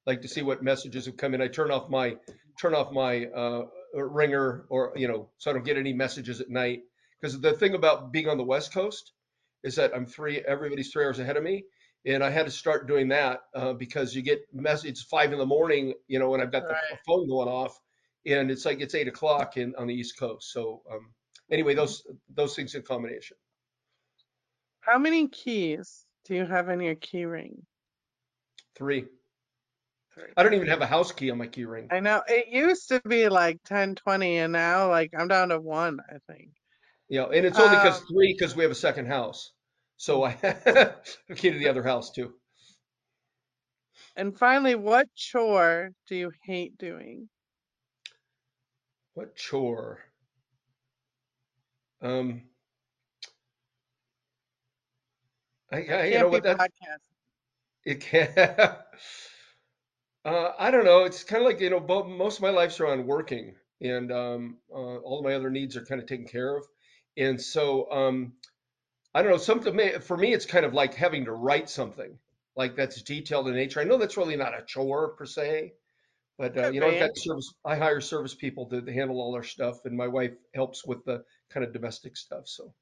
like 0.06 0.22
to 0.22 0.28
see 0.28 0.40
what 0.40 0.62
messages 0.62 1.04
have 1.04 1.18
come 1.18 1.34
in. 1.34 1.42
I 1.42 1.48
turn 1.48 1.70
off 1.70 1.90
my 1.90 2.16
turn 2.58 2.74
off 2.74 2.90
my 2.90 3.26
uh, 3.26 3.64
ringer 3.94 4.64
or 4.70 4.94
you 4.96 5.08
know 5.08 5.28
so 5.36 5.50
I 5.50 5.54
don't 5.54 5.64
get 5.64 5.76
any 5.76 5.92
messages 5.92 6.40
at 6.40 6.48
night. 6.48 6.84
Because 7.20 7.38
the 7.38 7.52
thing 7.52 7.74
about 7.74 8.12
being 8.12 8.28
on 8.28 8.38
the 8.38 8.44
West 8.44 8.72
Coast 8.72 9.12
is 9.66 9.74
that 9.74 9.92
I'm 9.94 10.06
three 10.06 10.38
everybody's 10.40 10.92
three 10.92 11.04
hours 11.04 11.18
ahead 11.18 11.36
of 11.36 11.42
me, 11.42 11.64
and 12.06 12.22
I 12.22 12.30
had 12.30 12.46
to 12.46 12.52
start 12.52 12.86
doing 12.86 13.08
that 13.08 13.40
uh, 13.54 13.72
because 13.72 14.14
you 14.14 14.22
get 14.22 14.46
messages 14.52 15.02
five 15.02 15.32
in 15.32 15.38
the 15.38 15.46
morning, 15.46 15.92
you 16.06 16.20
know, 16.20 16.30
when 16.30 16.40
I've 16.40 16.52
got 16.52 16.62
right. 16.62 16.76
the 16.90 16.98
phone 17.04 17.28
going 17.28 17.48
off, 17.48 17.78
and 18.24 18.50
it's 18.50 18.64
like 18.64 18.80
it's 18.80 18.94
eight 18.94 19.08
o'clock 19.08 19.56
in 19.56 19.74
on 19.76 19.88
the 19.88 19.94
East 19.94 20.16
Coast. 20.18 20.52
So 20.52 20.82
um, 20.90 21.10
anyway, 21.50 21.74
those 21.74 22.06
those 22.32 22.54
things 22.54 22.76
in 22.76 22.82
combination. 22.82 23.36
How 24.80 24.98
many 24.98 25.26
keys 25.26 26.06
do 26.24 26.36
you 26.36 26.46
have 26.46 26.68
in 26.68 26.80
your 26.80 26.94
key 26.94 27.24
ring? 27.24 27.66
Three. 28.76 29.06
Three. 30.14 30.32
I 30.36 30.44
don't 30.44 30.54
even 30.54 30.68
have 30.68 30.80
a 30.80 30.86
house 30.86 31.10
key 31.10 31.30
on 31.30 31.38
my 31.38 31.48
key 31.48 31.64
ring. 31.64 31.88
I 31.90 31.98
know 31.98 32.22
it 32.28 32.46
used 32.48 32.88
to 32.88 33.02
be 33.06 33.28
like 33.28 33.58
10, 33.64 33.96
20, 33.96 34.38
and 34.38 34.52
now 34.52 34.88
like 34.88 35.10
I'm 35.18 35.26
down 35.28 35.48
to 35.48 35.60
one, 35.60 35.98
I 36.08 36.18
think. 36.32 36.50
Yeah, 37.08 37.24
and 37.24 37.44
it's 37.46 37.58
only 37.58 37.76
because 37.76 38.00
um, 38.00 38.06
three 38.10 38.32
because 38.32 38.56
we 38.56 38.62
have 38.62 38.72
a 38.72 38.76
second 38.76 39.06
house, 39.06 39.52
so 39.96 40.24
I 40.24 40.30
have 40.30 41.02
key 41.36 41.50
to 41.50 41.58
the 41.58 41.68
other 41.68 41.82
house 41.82 42.10
too. 42.10 42.34
And 44.16 44.36
finally, 44.36 44.74
what 44.74 45.08
chore 45.14 45.90
do 46.08 46.16
you 46.16 46.32
hate 46.44 46.78
doing? 46.78 47.28
What 49.14 49.36
chore? 49.36 50.00
Um, 52.02 52.42
I, 55.72 55.76
I 55.76 56.04
you 56.06 56.18
know 56.18 56.28
what 56.28 56.42
that 56.44 56.58
podcast. 56.58 57.00
it 57.84 58.00
can. 58.00 58.28
uh, 60.24 60.52
I 60.58 60.70
don't 60.70 60.84
know. 60.84 61.04
It's 61.04 61.24
kind 61.24 61.42
of 61.42 61.46
like 61.46 61.60
you 61.60 61.70
know, 61.70 61.80
most 62.04 62.36
of 62.36 62.42
my 62.42 62.50
life's 62.50 62.80
around 62.80 63.06
working, 63.06 63.54
and 63.80 64.12
um, 64.12 64.58
uh, 64.70 64.96
all 64.98 65.18
of 65.18 65.24
my 65.24 65.34
other 65.34 65.50
needs 65.50 65.76
are 65.76 65.84
kind 65.84 66.00
of 66.00 66.06
taken 66.06 66.26
care 66.26 66.56
of, 66.56 66.64
and 67.16 67.40
so 67.40 67.90
um, 67.90 68.34
I 69.16 69.22
don't 69.22 69.30
know. 69.30 69.38
Something 69.38 69.98
for 70.00 70.18
me, 70.18 70.34
it's 70.34 70.44
kind 70.44 70.66
of 70.66 70.74
like 70.74 70.92
having 70.92 71.24
to 71.24 71.32
write 71.32 71.70
something 71.70 72.18
like 72.54 72.76
that's 72.76 73.00
detailed 73.00 73.48
in 73.48 73.54
nature. 73.54 73.80
I 73.80 73.84
know 73.84 73.96
that's 73.96 74.18
really 74.18 74.36
not 74.36 74.52
a 74.52 74.62
chore 74.66 75.08
per 75.16 75.24
se, 75.24 75.72
but 76.36 76.54
uh, 76.58 76.68
you 76.68 76.80
know, 76.80 76.88
I've 76.88 77.00
got 77.00 77.16
service. 77.16 77.54
I 77.64 77.76
hire 77.76 78.02
service 78.02 78.34
people 78.34 78.66
to, 78.66 78.92
handle 78.92 79.18
all 79.18 79.34
our 79.34 79.42
stuff, 79.42 79.86
and 79.86 79.96
my 79.96 80.06
wife 80.06 80.32
helps 80.54 80.84
with 80.84 81.02
the 81.06 81.24
kind 81.48 81.64
of 81.64 81.72
domestic 81.72 82.14
stuff. 82.14 82.46
So, 82.46 82.74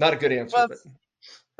not 0.00 0.14
a 0.14 0.16
good 0.16 0.32
answer. 0.32 0.56
Well, 0.56 0.66
but. 0.66 0.78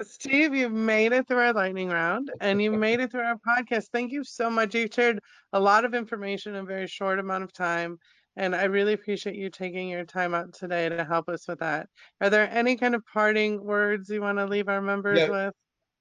Steve, 0.04 0.52
you've 0.52 0.72
made 0.72 1.12
it 1.12 1.28
through 1.28 1.38
our 1.38 1.52
lightning 1.52 1.90
round, 1.90 2.32
and 2.40 2.60
you've 2.60 2.74
made 2.74 2.98
it 2.98 3.12
through 3.12 3.20
our 3.20 3.36
podcast. 3.36 3.86
Thank 3.92 4.10
you 4.10 4.24
so 4.24 4.50
much. 4.50 4.74
You've 4.74 4.92
shared 4.92 5.20
a 5.52 5.60
lot 5.60 5.84
of 5.84 5.94
information 5.94 6.56
in 6.56 6.62
a 6.62 6.66
very 6.66 6.88
short 6.88 7.20
amount 7.20 7.44
of 7.44 7.52
time. 7.52 8.00
And 8.36 8.54
I 8.56 8.64
really 8.64 8.92
appreciate 8.94 9.36
you 9.36 9.50
taking 9.50 9.88
your 9.88 10.04
time 10.04 10.34
out 10.34 10.54
today 10.54 10.88
to 10.88 11.04
help 11.04 11.28
us 11.28 11.46
with 11.48 11.58
that. 11.60 11.88
Are 12.20 12.30
there 12.30 12.48
any 12.50 12.76
kind 12.76 12.94
of 12.94 13.04
parting 13.06 13.62
words 13.62 14.08
you 14.08 14.20
want 14.22 14.38
to 14.38 14.46
leave 14.46 14.68
our 14.68 14.80
members 14.82 15.18
Yeah. 15.18 15.28
with? 15.28 15.54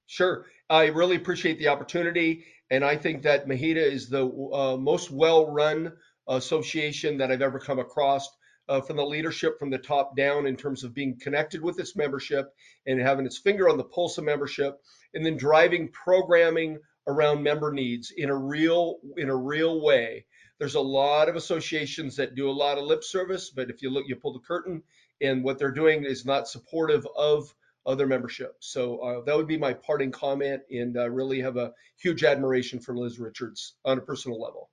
Sure. 0.08 0.48
I 0.70 0.88
really 0.88 1.16
appreciate 1.16 1.60
the 1.60 1.70
opportunity. 1.70 2.46
And 2.70 2.86
I 2.86 2.96
think 2.98 3.24
that 3.24 3.48
MHEDA 3.48 3.78
is 3.78 4.10
the 4.10 4.28
uh, 4.28 4.78
most 4.78 5.12
well 5.12 5.52
run 5.52 5.98
association 6.28 7.18
that 7.18 7.32
I've 7.32 7.42
ever 7.42 7.60
come 7.60 7.80
across 7.80 8.30
uh, 8.70 8.80
from 8.82 8.98
the 8.98 9.06
leadership 9.06 9.60
from 9.60 9.70
the 9.70 9.78
top 9.78 10.16
down 10.16 10.46
in 10.48 10.56
terms 10.56 10.84
of 10.84 10.94
being 10.94 11.20
connected 11.20 11.62
with 11.62 11.80
its 11.80 11.96
membership 11.96 12.54
and 12.86 13.00
having 13.02 13.26
its 13.26 13.38
finger 13.40 13.70
on 13.70 13.78
the 13.78 13.84
pulse 13.84 14.18
of 14.18 14.24
membership 14.24 14.80
and 15.14 15.26
then 15.26 15.36
driving 15.36 15.90
programming 15.92 16.80
around 17.08 17.44
member 17.44 17.72
needs 17.74 18.12
in 18.16 18.30
a 18.30 18.36
real 18.38 19.00
in 19.18 19.30
a 19.30 19.36
real 19.36 19.82
way 19.82 20.26
there's 20.62 20.76
a 20.76 20.80
lot 20.80 21.28
of 21.28 21.36
associations 21.36 22.16
that 22.16 22.36
do 22.36 22.47
a 22.47 22.51
lot 22.51 22.78
of 22.78 22.84
lip 22.84 23.03
service 23.03 23.49
but 23.49 23.72
if 23.72 23.82
you 23.82 23.89
look 23.89 24.05
you 24.07 24.16
pull 24.16 24.32
the 24.32 24.39
curtain 24.39 24.84
and 25.20 25.43
what 25.43 25.57
they're 25.57 25.72
doing 25.72 26.03
is 26.03 26.24
not 26.24 26.47
supportive 26.47 27.05
of 27.18 27.51
other 27.88 28.05
membership 28.05 28.55
so 28.59 28.99
uh, 28.99 29.24
that 29.24 29.36
would 29.36 29.47
be 29.47 29.57
my 29.57 29.74
parting 29.74 30.12
comment 30.12 30.62
and 30.70 30.99
i 30.99 31.05
really 31.05 31.41
have 31.41 31.57
a 31.57 31.74
huge 31.97 32.24
admiration 32.24 32.80
for 32.80 32.95
liz 32.95 33.20
richards 33.20 33.78
on 33.86 33.97
a 33.97 34.01
personal 34.01 34.39
level 34.39 34.70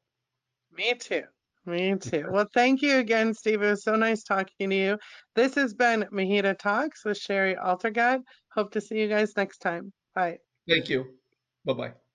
Me 0.77 0.93
too. 0.95 1.23
Me 1.65 1.97
too. 1.97 2.27
Well, 2.31 2.49
thank 2.55 2.81
you 2.83 2.97
again, 2.99 3.35
Steve. 3.35 3.63
It 3.63 3.71
was 3.71 3.83
so 3.83 3.95
nice 3.95 4.23
talking 4.23 4.71
to 4.71 4.77
you. 4.77 4.99
This 5.35 5.55
has 5.57 5.75
been 5.75 6.07
MHEDA 6.11 6.59
Talks 6.59 7.05
with 7.05 7.19
Shari 7.19 7.57
Altergott. 7.57 8.23
Hope 8.55 8.71
to 8.73 8.81
see 8.81 8.99
you 8.99 9.09
guys 9.09 9.37
next 9.37 9.59
time. 9.59 9.93
Bye. 10.15 10.39
thank 10.69 10.89
you 10.89 11.07
bye-bye 11.65 12.08